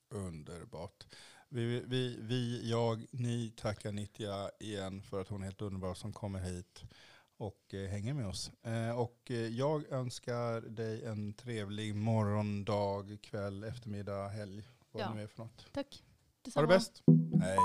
Underbart. 0.08 1.06
Vi, 1.48 1.80
vi, 1.86 2.16
vi, 2.20 2.70
jag, 2.70 3.06
ni 3.10 3.50
tackar 3.56 3.92
Nitya 3.92 4.50
igen 4.60 5.02
för 5.02 5.20
att 5.20 5.28
hon 5.28 5.40
är 5.40 5.44
helt 5.44 5.62
underbar 5.62 5.94
som 5.94 6.12
kommer 6.12 6.40
hit 6.40 6.84
och 7.40 7.74
eh, 7.74 7.88
hänger 7.88 8.14
med 8.14 8.26
oss. 8.26 8.50
Eh, 8.62 8.98
och 8.98 9.30
eh, 9.30 9.36
jag 9.36 9.92
önskar 9.92 10.60
dig 10.60 11.04
en 11.04 11.32
trevlig 11.32 11.94
morgon, 11.94 12.64
dag, 12.64 13.18
kväll, 13.22 13.64
eftermiddag, 13.64 14.28
helg. 14.28 14.64
Vad 14.92 15.02
Ja. 15.02 15.08
det 15.08 15.14
nu 15.14 15.22
är 15.22 15.26
för 15.26 15.38
något. 15.42 15.72
Tack. 15.72 16.02
Ha 16.54 16.60
det 16.62 16.68
bäst. 16.68 17.02
Hej. 17.42 17.56